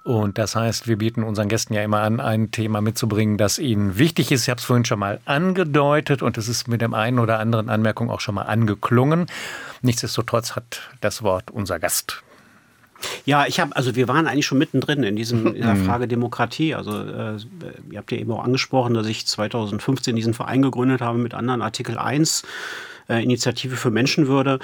[0.04, 3.98] Und das heißt, wir bieten unseren Gästen ja immer an, ein Thema mitzubringen, das ihnen
[3.98, 4.44] wichtig ist.
[4.44, 7.70] Ich habe es vorhin schon mal angedeutet und es ist mit dem einen oder anderen
[7.70, 9.26] Anmerkung auch schon mal angeklungen.
[9.82, 12.24] Nichtsdestotrotz hat das Wort unser Gast.
[13.26, 15.86] Ja, ich habe, also wir waren eigentlich schon mittendrin in diesem in der mhm.
[15.86, 16.74] Frage Demokratie.
[16.76, 17.38] Also äh,
[17.92, 21.62] ihr habt ja eben auch angesprochen, dass ich 2015 diesen Verein gegründet habe mit anderen
[21.62, 22.44] Artikel 1
[23.10, 24.60] äh, Initiative für Menschenwürde.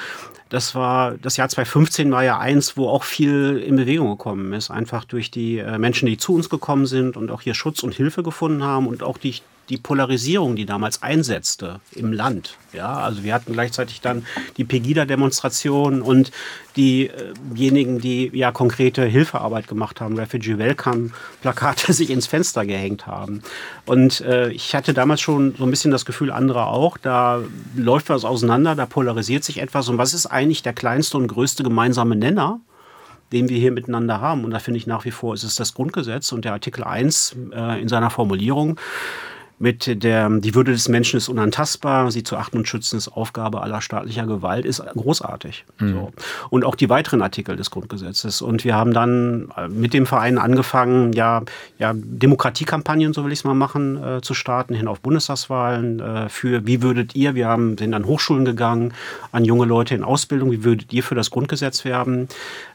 [0.50, 4.70] Das war, das Jahr 2015 war ja eins, wo auch viel in Bewegung gekommen ist.
[4.70, 7.94] Einfach durch die äh, Menschen, die zu uns gekommen sind und auch hier Schutz und
[7.94, 9.36] Hilfe gefunden haben und auch die,
[9.70, 12.58] die Polarisierung, die damals einsetzte im Land.
[12.74, 14.26] Ja, also wir hatten gleichzeitig dann
[14.58, 16.32] die Pegida-Demonstration und
[16.76, 21.12] diejenigen, die ja konkrete Hilfearbeit gemacht haben, Refugee Welcome
[21.42, 23.42] Plakate sich ins Fenster gehängt haben.
[23.86, 27.42] Und äh, ich hatte damals schon so ein bisschen das Gefühl, andere auch, da
[27.76, 29.88] läuft was auseinander, da polarisiert sich etwas.
[29.88, 32.60] Und was ist eigentlich der kleinste und größte gemeinsame Nenner?
[33.32, 34.46] den wir hier miteinander haben.
[34.46, 37.36] Und da finde ich nach wie vor, ist es das Grundgesetz und der Artikel 1
[37.52, 38.80] äh, in seiner Formulierung
[39.64, 43.62] mit der, die Würde des Menschen ist unantastbar, sie zu achten und schützen ist Aufgabe
[43.62, 45.64] aller staatlicher Gewalt, ist großartig.
[45.80, 45.94] Mhm.
[45.94, 46.12] So.
[46.50, 48.42] Und auch die weiteren Artikel des Grundgesetzes.
[48.42, 51.44] Und wir haben dann äh, mit dem Verein angefangen, ja,
[51.80, 56.28] ja Demokratiekampagnen, so will ich es mal machen, äh, zu starten, hin auf Bundestagswahlen, äh,
[56.28, 58.94] für wie würdet ihr, wir haben, sind an Hochschulen gegangen,
[59.32, 62.28] an junge Leute in Ausbildung, wie würdet ihr für das Grundgesetz werben?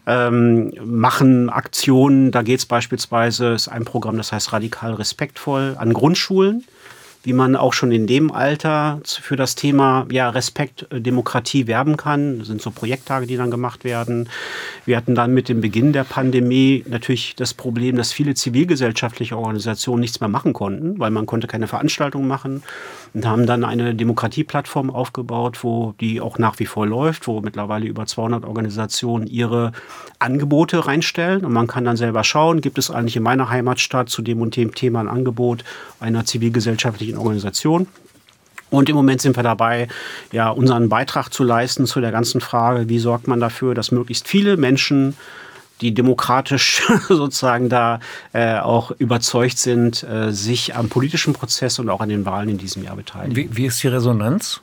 [0.07, 5.93] Ähm, machen Aktionen, da geht es beispielsweise, ist ein Programm, das heißt radikal respektvoll, an
[5.93, 6.65] Grundschulen
[7.29, 11.99] wie man auch schon in dem Alter für das Thema ja, Respekt, äh, Demokratie werben
[11.99, 12.39] kann.
[12.39, 14.31] Das sind so Projekttage, die dann gemacht werden.
[14.87, 20.01] Wir hatten dann mit dem Beginn der Pandemie natürlich das Problem, dass viele zivilgesellschaftliche Organisationen
[20.01, 22.63] nichts mehr machen konnten, weil man konnte keine Veranstaltungen machen
[23.13, 27.85] und haben dann eine Demokratieplattform aufgebaut, wo die auch nach wie vor läuft, wo mittlerweile
[27.85, 29.73] über 200 Organisationen ihre
[30.19, 34.23] Angebote reinstellen und man kann dann selber schauen, gibt es eigentlich in meiner Heimatstadt zu
[34.23, 35.63] dem und dem Thema ein Angebot
[36.01, 37.87] einer zivilgesellschaftlichen Organisation.
[38.71, 39.89] Und im Moment sind wir dabei,
[40.31, 44.29] ja, unseren Beitrag zu leisten zu der ganzen Frage, wie sorgt man dafür, dass möglichst
[44.29, 45.17] viele Menschen
[45.81, 48.01] die demokratisch sozusagen da
[48.33, 52.59] äh, auch überzeugt sind, äh, sich am politischen Prozess und auch an den Wahlen in
[52.59, 53.37] diesem Jahr beteiligen.
[53.37, 54.61] Wie, wie ist die Resonanz?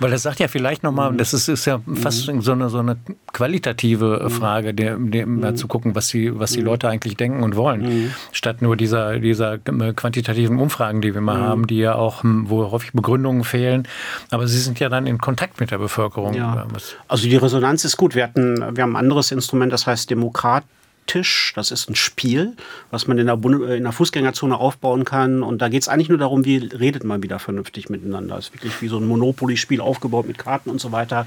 [0.00, 1.18] Weil das sagt ja vielleicht nochmal, mhm.
[1.18, 2.40] das ist, ist ja fast mhm.
[2.40, 2.96] so, eine, so eine
[3.32, 4.30] qualitative mhm.
[4.30, 5.56] Frage, der, der mhm.
[5.56, 6.66] zu gucken, was die, was die mhm.
[6.66, 7.82] Leute eigentlich denken und wollen.
[7.82, 8.14] Mhm.
[8.32, 12.48] Statt nur dieser, dieser äh, quantitativen Umfragen, die wir mal haben, die ja auch, hm,
[12.48, 13.86] wo häufig Begründungen fehlen.
[14.30, 16.34] Aber sie sind ja dann in Kontakt mit der Bevölkerung.
[16.34, 16.66] Ja.
[17.06, 18.14] Also die Resonanz ist gut.
[18.14, 20.64] Wir hatten, wir haben ein anderes Instrument, das heißt Demokrat
[21.10, 21.52] Tisch.
[21.56, 22.54] Das ist ein Spiel,
[22.92, 25.42] was man in der, Bund äh, in der Fußgängerzone aufbauen kann.
[25.42, 28.36] Und da geht es eigentlich nur darum, wie redet man wieder vernünftig miteinander.
[28.36, 31.26] Das ist wirklich wie so ein Monopoly-Spiel aufgebaut mit Karten und so weiter.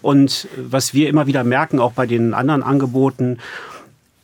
[0.00, 3.38] Und was wir immer wieder merken, auch bei den anderen Angeboten,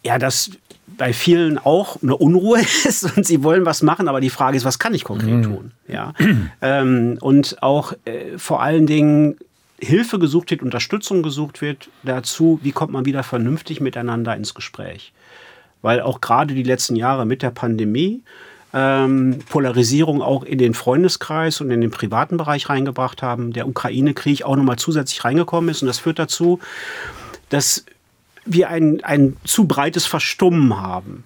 [0.05, 0.53] ja, dass
[0.97, 4.65] bei vielen auch eine Unruhe ist und sie wollen was machen, aber die Frage ist,
[4.65, 5.43] was kann ich konkret mhm.
[5.43, 5.71] tun?
[5.89, 6.13] Ja.
[6.61, 9.37] ähm, und auch äh, vor allen Dingen
[9.83, 15.13] Hilfe gesucht wird, Unterstützung gesucht wird dazu, wie kommt man wieder vernünftig miteinander ins Gespräch.
[15.83, 18.23] Weil auch gerade die letzten Jahre mit der Pandemie
[18.73, 24.45] ähm, Polarisierung auch in den Freundeskreis und in den privaten Bereich reingebracht haben, der Ukraine-Krieg
[24.45, 25.83] auch nochmal zusätzlich reingekommen ist.
[25.83, 26.61] Und das führt dazu,
[27.49, 27.85] dass
[28.45, 31.25] wir ein, ein zu breites Verstummen haben.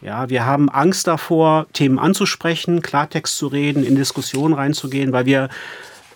[0.00, 5.50] Ja, wir haben Angst davor, Themen anzusprechen, Klartext zu reden, in Diskussionen reinzugehen, weil wir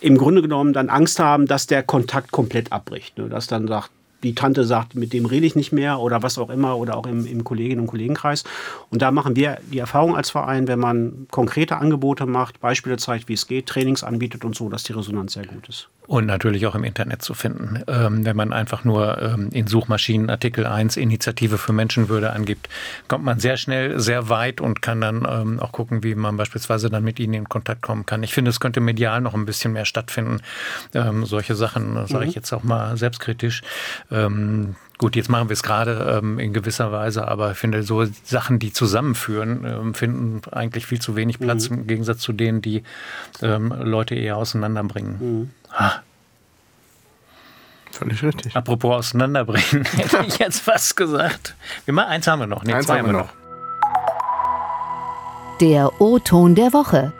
[0.05, 3.16] im Grunde genommen dann Angst haben, dass der Kontakt komplett abbricht.
[3.16, 3.30] Ne?
[3.30, 3.90] Dass dann sagt,
[4.22, 7.07] die Tante sagt, mit dem rede ich nicht mehr oder was auch immer oder auch
[7.07, 8.44] im, im Kolleginnen- und Kollegenkreis.
[8.90, 13.28] Und da machen wir die Erfahrung als Verein, wenn man konkrete Angebote macht, Beispiele zeigt,
[13.28, 15.88] wie es geht, Trainings anbietet und so, dass die Resonanz sehr gut ist.
[16.07, 17.82] Und natürlich auch im Internet zu finden.
[17.86, 22.68] Ähm, wenn man einfach nur ähm, in Suchmaschinen Artikel 1 Initiative für Menschenwürde angibt,
[23.09, 26.90] kommt man sehr schnell sehr weit und kann dann ähm, auch gucken, wie man beispielsweise
[26.90, 28.22] dann mit ihnen in Kontakt kommen kann.
[28.22, 30.40] Ich finde, es könnte medial noch ein bisschen mehr stattfinden.
[30.92, 32.34] Ähm, solche Sachen, sage ich mhm.
[32.36, 33.62] jetzt auch mal selbstkritisch.
[34.11, 38.07] Ähm, Gut, jetzt machen wir es gerade ähm, in gewisser Weise, aber ich finde, so
[38.22, 41.78] Sachen, die zusammenführen, ähm, finden eigentlich viel zu wenig Platz mhm.
[41.78, 42.84] im Gegensatz zu denen, die
[43.42, 45.16] ähm, Leute eher auseinanderbringen.
[45.18, 45.50] Mhm.
[45.75, 46.03] Ha.
[47.91, 48.57] Völlig richtig.
[48.57, 51.55] Apropos auseinanderbringen, hätte ich jetzt fast gesagt.
[51.85, 52.64] Wir machen, eins haben wir noch.
[52.64, 53.31] Nee, eins zwei haben wir noch.
[55.61, 57.12] Der O-Ton der Woche.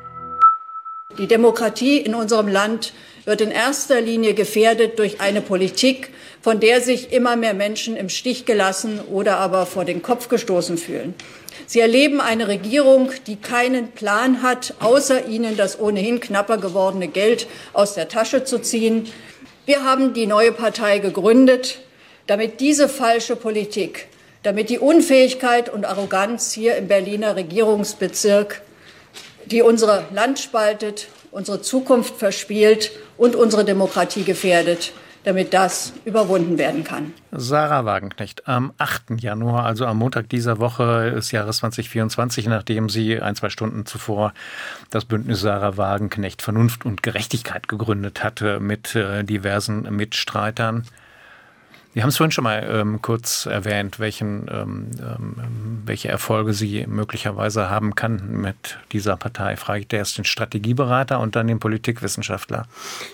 [1.19, 2.93] Die Demokratie in unserem Land
[3.25, 6.11] wird in erster Linie gefährdet durch eine Politik,
[6.45, 10.77] von der sich immer mehr Menschen im Stich gelassen oder aber vor den Kopf gestoßen
[10.77, 11.15] fühlen.
[11.65, 17.47] Sie erleben eine Regierung, die keinen Plan hat, außer ihnen das ohnehin knapper gewordene Geld
[17.73, 19.11] aus der Tasche zu ziehen.
[19.65, 21.79] Wir haben die neue Partei gegründet,
[22.27, 24.09] damit diese falsche Politik
[24.43, 28.61] damit die Unfähigkeit und Arroganz hier im Berliner Regierungsbezirk,
[29.47, 34.93] die unsere Land spaltet, unsere Zukunft verspielt und unsere Demokratie gefährdet,
[35.25, 37.13] damit das überwunden werden kann.
[37.33, 39.21] Sarah Wagenknecht, am 8.
[39.21, 44.33] Januar, also am Montag dieser Woche des Jahres 2024, nachdem sie ein, zwei Stunden zuvor
[44.91, 50.85] das Bündnis Sarah Wagenknecht Vernunft und Gerechtigkeit gegründet hatte mit äh, diversen Mitstreitern.
[51.95, 56.87] Sie haben es vorhin schon mal ähm, kurz erwähnt, welchen, ähm, ähm, welche Erfolge Sie
[56.89, 59.57] möglicherweise haben kann mit dieser Partei.
[59.57, 62.67] Frage ich erst den Strategieberater und dann den Politikwissenschaftler.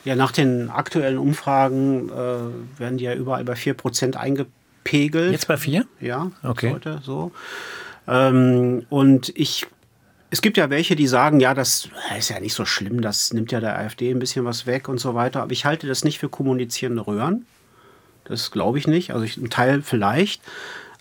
[0.05, 5.33] Ja, nach den aktuellen Umfragen äh, werden die ja überall bei 4% eingepegelt.
[5.33, 5.85] Jetzt bei 4?
[6.01, 6.73] Ja, okay.
[6.73, 7.33] Heute so.
[8.09, 9.67] Ähm, und ich
[10.33, 13.51] es gibt ja welche, die sagen, ja, das ist ja nicht so schlimm, das nimmt
[13.51, 15.43] ja der AfD ein bisschen was weg und so weiter.
[15.43, 17.47] Aber ich halte das nicht für kommunizierende Röhren.
[18.31, 19.13] Das glaube ich nicht.
[19.13, 20.41] Also ich, ein Teil vielleicht.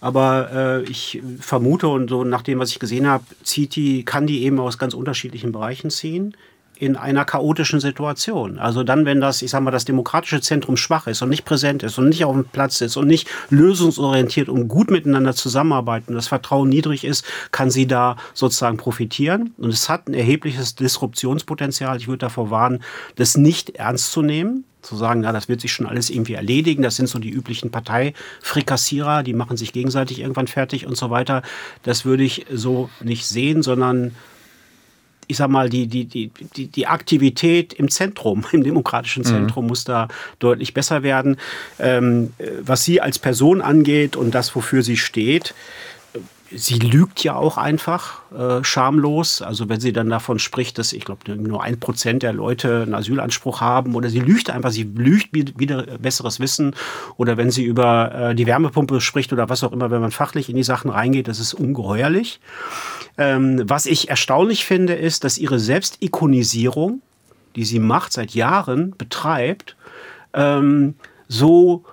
[0.01, 4.27] Aber äh, ich vermute und so nach dem, was ich gesehen habe, zieht die, kann
[4.27, 6.35] die eben aus ganz unterschiedlichen Bereichen ziehen
[6.79, 8.57] in einer chaotischen Situation.
[8.57, 11.83] Also dann, wenn das, ich sag mal, das demokratische Zentrum schwach ist und nicht präsent
[11.83, 16.29] ist und nicht auf dem Platz ist und nicht lösungsorientiert und gut miteinander zusammenarbeiten, das
[16.29, 19.53] Vertrauen niedrig ist, kann sie da sozusagen profitieren.
[19.57, 21.97] Und es hat ein erhebliches Disruptionspotenzial.
[21.97, 22.81] Ich würde davor warnen,
[23.17, 26.83] das nicht ernst zu nehmen zu sagen, ja, das wird sich schon alles irgendwie erledigen.
[26.83, 31.41] Das sind so die üblichen Parteifrikassierer, die machen sich gegenseitig irgendwann fertig und so weiter.
[31.83, 34.15] Das würde ich so nicht sehen, sondern
[35.29, 39.27] ich sag mal, die, die, die, die, die Aktivität im Zentrum, im demokratischen mhm.
[39.27, 39.69] Zentrum mhm.
[39.69, 40.07] muss da
[40.39, 41.37] deutlich besser werden.
[41.79, 45.53] Ähm, was sie als Person angeht und das, wofür sie steht,
[46.51, 49.43] sie lügt ja auch einfach äh, schamlos.
[49.43, 52.95] Also wenn sie dann davon spricht, dass ich glaube nur ein Prozent der Leute einen
[52.95, 56.75] Asylanspruch haben oder sie lügt einfach, sie lügt wieder besseres Wissen
[57.17, 60.49] oder wenn sie über äh, die Wärmepumpe spricht oder was auch immer, wenn man fachlich
[60.49, 62.39] in die Sachen reingeht, das ist ungeheuerlich.
[63.19, 67.01] Ähm, was ich erstaunlich finde, ist, dass ihre Selbstikonisierung,
[67.57, 69.75] die sie macht seit Jahren betreibt,
[70.33, 70.95] ähm,
[71.27, 71.83] so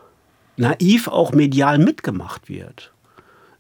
[0.57, 2.93] naiv auch medial mitgemacht wird.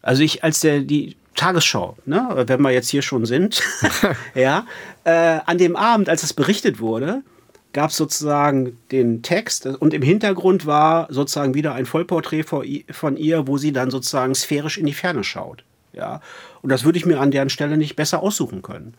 [0.00, 3.60] Also ich, als der, die Tagesschau, ne, wenn wir jetzt hier schon sind,
[4.36, 4.64] ja,
[5.02, 7.24] äh, an dem Abend, als es berichtet wurde,
[7.72, 13.48] gab es sozusagen den Text und im Hintergrund war sozusagen wieder ein Vollporträt von ihr,
[13.48, 15.64] wo sie dann sozusagen sphärisch in die Ferne schaut.
[15.96, 16.20] Ja,
[16.62, 18.94] und das würde ich mir an deren Stelle nicht besser aussuchen können.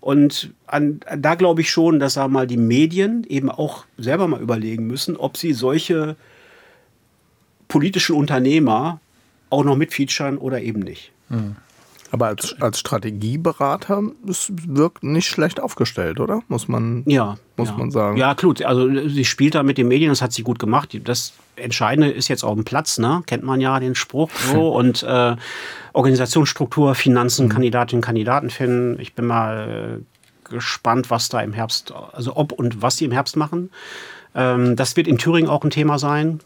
[0.00, 4.86] Und an, da glaube ich schon, dass mal die Medien eben auch selber mal überlegen
[4.86, 6.16] müssen, ob sie solche
[7.66, 9.00] politischen Unternehmer
[9.50, 11.12] auch noch mitfeaturen oder eben nicht.
[11.28, 11.56] Mhm.
[12.10, 16.42] Aber als, als Strategieberater es wirkt nicht schlecht aufgestellt, oder?
[16.48, 17.76] Muss man, ja, muss ja.
[17.76, 18.16] man sagen.
[18.16, 18.54] Ja, klar.
[18.64, 20.98] Also sie spielt da mit den Medien, das hat sie gut gemacht.
[21.04, 23.22] Das Entscheidende ist jetzt auf dem Platz, ne?
[23.26, 24.68] Kennt man ja den Spruch so.
[24.74, 25.36] und äh,
[25.92, 27.50] Organisationsstruktur, Finanzen, mhm.
[27.50, 28.98] Kandidatinnen, Kandidaten finden.
[29.00, 33.12] Ich bin mal äh, gespannt, was da im Herbst, also ob und was sie im
[33.12, 33.70] Herbst machen.
[34.34, 36.40] Ähm, das wird in Thüringen auch ein Thema sein.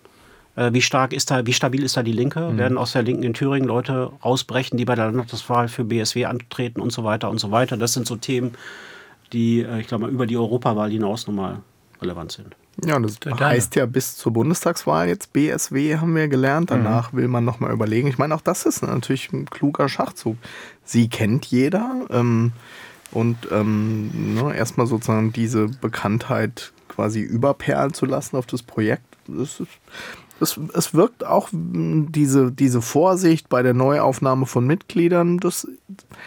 [0.55, 2.40] Äh, wie stark ist da, wie stabil ist da die Linke?
[2.40, 2.59] Mhm.
[2.59, 6.80] Werden aus der Linken in Thüringen Leute rausbrechen, die bei der Landtagswahl für BSW antreten
[6.80, 7.76] und so weiter und so weiter?
[7.76, 8.53] Das sind so Themen,
[9.32, 11.61] die, äh, ich glaube mal, über die Europawahl hinaus nochmal
[12.00, 12.57] relevant sind.
[12.84, 13.38] Ja, und das Deine.
[13.38, 16.70] heißt ja bis zur Bundestagswahl jetzt BSW, haben wir gelernt.
[16.70, 16.74] Mhm.
[16.74, 17.16] Danach mhm.
[17.18, 18.09] will man nochmal überlegen.
[18.09, 20.36] Ich meine, auch das ist natürlich ein kluger Schachzug.
[20.84, 22.53] Sie kennt jeder ähm,
[23.11, 29.05] und ähm, ne, erstmal sozusagen diese Bekanntheit quasi überperlen zu lassen auf das Projekt.
[29.26, 29.68] Das ist
[30.43, 35.66] es, es wirkt auch diese, diese Vorsicht bei der Neuaufnahme von Mitgliedern, das,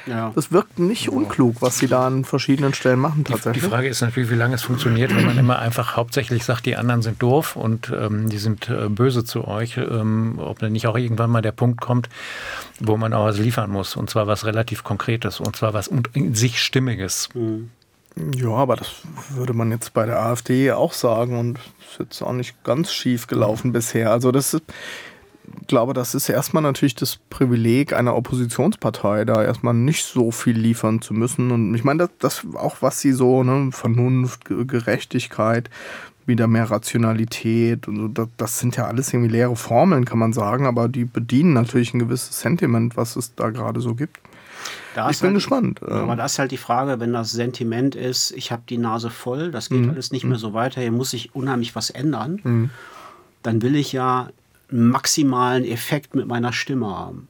[0.06, 0.32] ja.
[0.34, 3.64] das wirkt nicht unklug, was sie da an verschiedenen Stellen machen tatsächlich.
[3.64, 6.76] Die, Frage ist natürlich, wie lange es funktioniert, wenn man immer einfach hauptsächlich sagt, die
[6.76, 10.88] anderen sind doof und ähm, die sind äh, böse zu euch, ähm, ob dann nicht
[10.88, 12.10] auch irgendwann mal der Punkt kommt,
[12.80, 16.34] wo man auch was liefern muss und zwar was relativ Konkretes und zwar was in
[16.34, 17.30] sich Stimmiges.
[17.34, 17.70] Mhm.
[18.16, 22.34] Ja, aber das würde man jetzt bei der AfD auch sagen und ist jetzt auch
[22.34, 24.12] nicht ganz schief gelaufen bisher.
[24.12, 24.64] Also das ist,
[25.62, 30.58] ich glaube, das ist erstmal natürlich das Privileg einer Oppositionspartei, da erstmal nicht so viel
[30.58, 31.52] liefern zu müssen.
[31.52, 35.70] Und ich meine, das, das auch was sie so, ne, Vernunft, Gerechtigkeit,
[36.26, 40.34] wieder mehr Rationalität und so, das, das sind ja alles irgendwie leere Formeln, kann man
[40.34, 44.20] sagen, aber die bedienen natürlich ein gewisses Sentiment, was es da gerade so gibt.
[44.96, 45.84] Da ich bin halt, gespannt.
[45.84, 46.18] Aber ähm.
[46.18, 49.68] da ist halt die Frage, wenn das Sentiment ist, ich habe die Nase voll, das
[49.68, 49.90] geht mhm.
[49.90, 50.42] alles nicht mehr mhm.
[50.42, 52.70] so weiter, hier muss sich unheimlich was ändern, mhm.
[53.44, 54.30] dann will ich ja
[54.72, 57.28] einen maximalen Effekt mit meiner Stimme haben.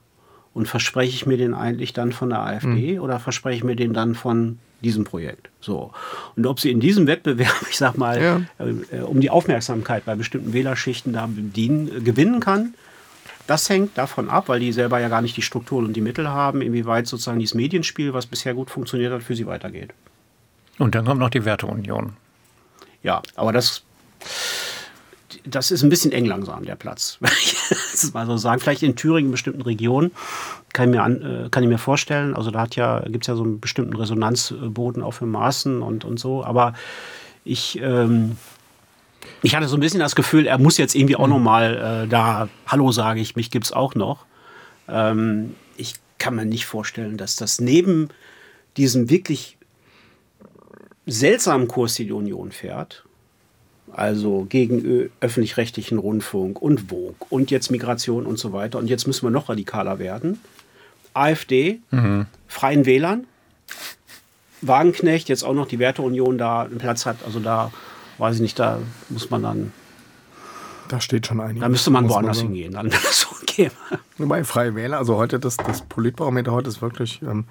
[0.53, 3.01] Und verspreche ich mir den eigentlich dann von der AfD mhm.
[3.01, 5.49] oder verspreche ich mir den dann von diesem Projekt?
[5.59, 5.91] So.
[6.35, 8.41] Und ob sie in diesem Wettbewerb, ich sag mal, ja.
[8.59, 12.75] äh, um die Aufmerksamkeit bei bestimmten Wählerschichten da bedienen, äh, gewinnen kann,
[13.47, 16.29] Das hängt davon ab, weil die selber ja gar nicht die Strukturen und die Mittel
[16.29, 19.93] haben, inwieweit sozusagen dieses Medienspiel, was bisher gut funktioniert hat, für sie weitergeht.
[20.79, 22.13] Und dann kommt noch die Werteunion.
[23.03, 23.83] Ja, aber das,
[25.45, 27.19] das ist ein bisschen eng langsam, der Platz.
[28.01, 28.59] das mal so sagen.
[28.59, 30.11] Vielleicht in Thüringen, in bestimmten Regionen,
[30.73, 32.35] kann ich mir, an, äh, kann ich mir vorstellen.
[32.35, 36.19] Also da ja, gibt es ja so einen bestimmten Resonanzboden auch für Maßen und, und
[36.19, 36.43] so.
[36.43, 36.73] Aber
[37.45, 38.37] ich, ähm,
[39.45, 42.07] ich hatte so ein bisschen das Gefühl, er muss jetzt irgendwie auch noch mal äh,
[42.07, 44.25] da Hallo sage ich, mich gibt es auch noch.
[44.87, 48.09] Ähm, ich kann mir nicht vorstellen, dass das neben
[48.77, 49.57] diesem wirklich
[51.05, 53.05] seltsamen Kurs, den die Union fährt,
[53.91, 58.79] also gegen öffentlich-rechtlichen Rundfunk und Vogue und jetzt Migration und so weiter.
[58.79, 60.39] Und jetzt müssen wir noch radikaler werden.
[61.13, 62.25] AfD, mhm.
[62.47, 63.25] Freien Wählern,
[64.61, 67.17] Wagenknecht, jetzt auch noch die Werteunion da einen Platz hat.
[67.25, 67.71] Also da
[68.17, 69.73] weiß ich nicht, da muss man dann.
[70.87, 71.61] Da steht schon einiges.
[71.61, 73.71] Da müsste man woanders man hingehen, dann so käme.
[74.17, 77.45] Wobei Freie Wähler, also heute das, das Politbarometer heute ist wirklich ähm,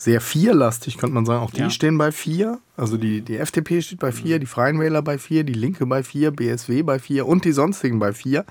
[0.00, 1.42] sehr vierlastig, könnte man sagen.
[1.42, 1.68] Auch die ja.
[1.68, 2.58] stehen bei vier.
[2.74, 6.02] Also die, die FDP steht bei vier, die Freien Wähler bei vier, die Linke bei
[6.02, 8.46] vier, BSW bei vier und die sonstigen bei vier.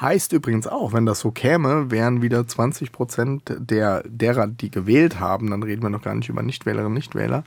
[0.00, 5.18] Heißt übrigens auch, wenn das so käme, wären wieder 20 Prozent der, derer, die gewählt
[5.18, 7.42] haben, dann reden wir noch gar nicht über Nichtwählerinnen und Nichtwähler,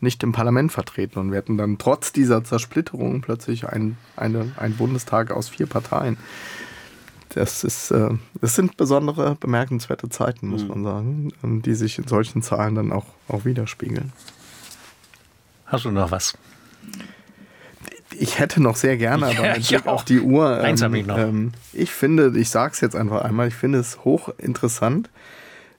[0.00, 4.76] nicht im Parlament vertreten und wir hätten dann trotz dieser Zersplitterung plötzlich ein, eine, ein
[4.76, 6.16] Bundestag aus vier Parteien
[7.34, 10.68] das ist, äh, das sind besondere, bemerkenswerte Zeiten, muss mhm.
[10.68, 14.12] man sagen, ähm, die sich in solchen Zahlen dann auch, auch widerspiegeln.
[15.66, 16.36] Hast du noch was?
[18.18, 20.58] Ich hätte noch sehr gerne, aber ja, mit Blick auf die Uhr.
[20.58, 21.18] Ähm, Eins habe ich noch.
[21.18, 25.08] Ähm, ich finde, ich sage es jetzt einfach einmal, ich finde es hochinteressant,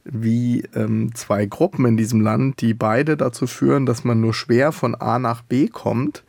[0.04, 4.72] wie ähm, zwei Gruppen in diesem Land, die beide dazu führen, dass man nur schwer
[4.72, 6.24] von A nach B kommt,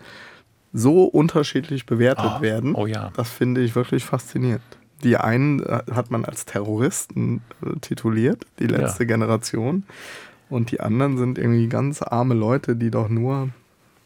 [0.73, 2.75] so unterschiedlich bewertet oh, werden.
[2.75, 3.11] Oh ja.
[3.16, 4.62] Das finde ich wirklich faszinierend.
[5.05, 9.09] Die einen äh, hat man als Terroristen äh, tituliert, die letzte ja.
[9.09, 9.85] Generation.
[10.49, 13.49] Und die anderen sind irgendwie ganz arme Leute, die doch nur.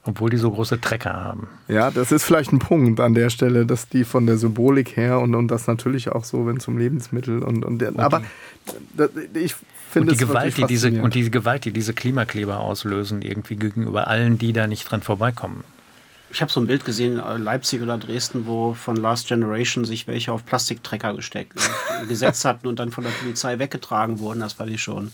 [0.08, 1.48] Obwohl die so große Trecker haben.
[1.66, 5.18] Ja, das ist vielleicht ein Punkt an der Stelle, dass die von der Symbolik her
[5.18, 7.64] und, und das natürlich auch so, wenn es um Lebensmittel und.
[7.64, 8.22] und, und aber
[9.34, 9.56] die, ich
[9.90, 14.06] finde und die Gewalt, die diese Und die Gewalt, die diese Klimakleber auslösen, irgendwie gegenüber
[14.06, 15.64] allen, die da nicht dran vorbeikommen.
[16.30, 20.06] Ich habe so ein Bild gesehen, äh, Leipzig oder Dresden, wo von Last Generation sich
[20.06, 24.40] welche auf Plastiktrecker gesteckt, äh, gesetzt hatten und dann von der Polizei weggetragen wurden.
[24.40, 25.12] Das fand ich schon.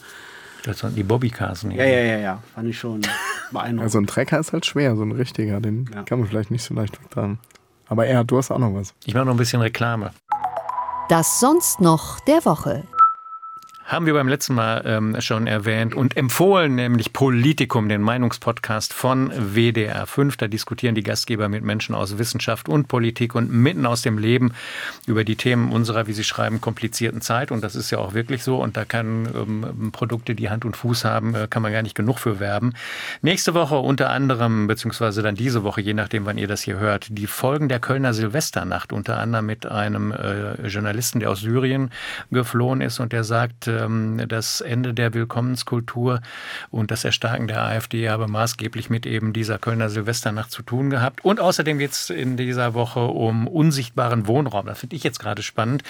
[0.65, 1.65] Das waren die Bobbycars.
[1.65, 2.43] Ja, ja, ja, ja.
[2.55, 3.03] Fand ich schon
[3.53, 3.83] beeindruckend.
[3.83, 5.61] Also ein Trecker ist halt schwer, so ein richtiger.
[5.61, 6.03] Den ja.
[6.03, 7.39] kann man vielleicht nicht so leicht wegtragen.
[7.87, 8.95] Aber er, du hast auch noch was.
[9.05, 10.13] Ich mache noch ein bisschen Reklame.
[11.09, 12.85] Das sonst noch der Woche
[13.93, 19.31] haben wir beim letzten Mal ähm, schon erwähnt und empfohlen, nämlich Politikum, den Meinungspodcast von
[19.31, 20.39] WDR 5.
[20.39, 24.55] Da diskutieren die Gastgeber mit Menschen aus Wissenschaft und Politik und mitten aus dem Leben
[25.07, 27.51] über die Themen unserer, wie sie schreiben, komplizierten Zeit.
[27.53, 28.63] Und das ist ja auch wirklich so.
[28.63, 31.95] Und da kann ähm, Produkte, die Hand und Fuß haben, äh, kann man gar nicht
[31.95, 32.73] genug für werben.
[33.21, 37.09] Nächste Woche unter anderem, beziehungsweise dann diese Woche, je nachdem, wann ihr das hier hört,
[37.11, 41.91] die Folgen der Kölner Silvesternacht, unter anderem mit einem äh, Journalisten, der aus Syrien
[42.31, 46.21] geflohen ist und der sagt, äh, ähm, das Ende der Willkommenskultur
[46.71, 51.25] und das Erstarken der AfD habe maßgeblich mit eben dieser Kölner Silvesternacht zu tun gehabt.
[51.25, 54.67] Und außerdem geht es in dieser Woche um unsichtbaren Wohnraum.
[54.67, 55.83] Das finde ich jetzt gerade spannend,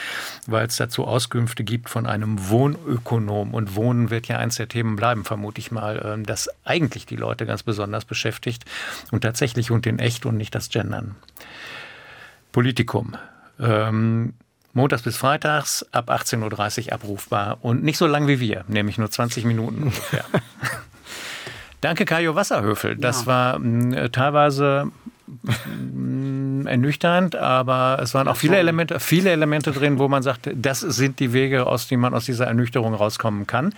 [0.46, 3.54] weil es dazu Auskünfte gibt von einem Wohnökonom.
[3.54, 7.16] Und Wohnen wird ja eins der Themen bleiben, vermute ich mal, ähm, das eigentlich die
[7.16, 8.64] Leute ganz besonders beschäftigt.
[9.10, 11.16] Und tatsächlich und in echt und nicht das Gendern.
[12.52, 13.16] Politikum.
[13.58, 14.34] Ähm,
[14.74, 19.10] montags bis freitags ab 18.30 Uhr abrufbar und nicht so lang wie wir, nämlich nur
[19.10, 20.24] 20 Minuten ungefähr.
[21.80, 22.96] Danke, Kajo Wasserhöfel.
[22.96, 23.26] Das ja.
[23.26, 24.90] war mh, äh, teilweise
[25.26, 30.80] mh, ernüchternd, aber es waren auch viele Elemente, viele Elemente drin, wo man sagt, das
[30.80, 33.74] sind die Wege, aus denen man aus dieser Ernüchterung rauskommen kann.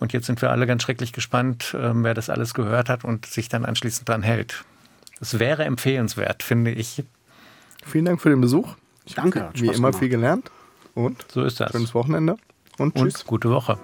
[0.00, 3.26] Und jetzt sind wir alle ganz schrecklich gespannt, äh, wer das alles gehört hat und
[3.26, 4.64] sich dann anschließend dran hält.
[5.18, 7.04] Das wäre empfehlenswert, finde ich.
[7.84, 8.74] Vielen Dank für den Besuch.
[9.14, 9.50] Danke.
[9.54, 9.96] Wie immer gemacht.
[9.96, 10.50] viel gelernt.
[10.94, 11.72] Und so ist das.
[11.72, 12.36] Schönes Wochenende.
[12.78, 13.22] Und tschüss.
[13.22, 13.78] Und gute Woche.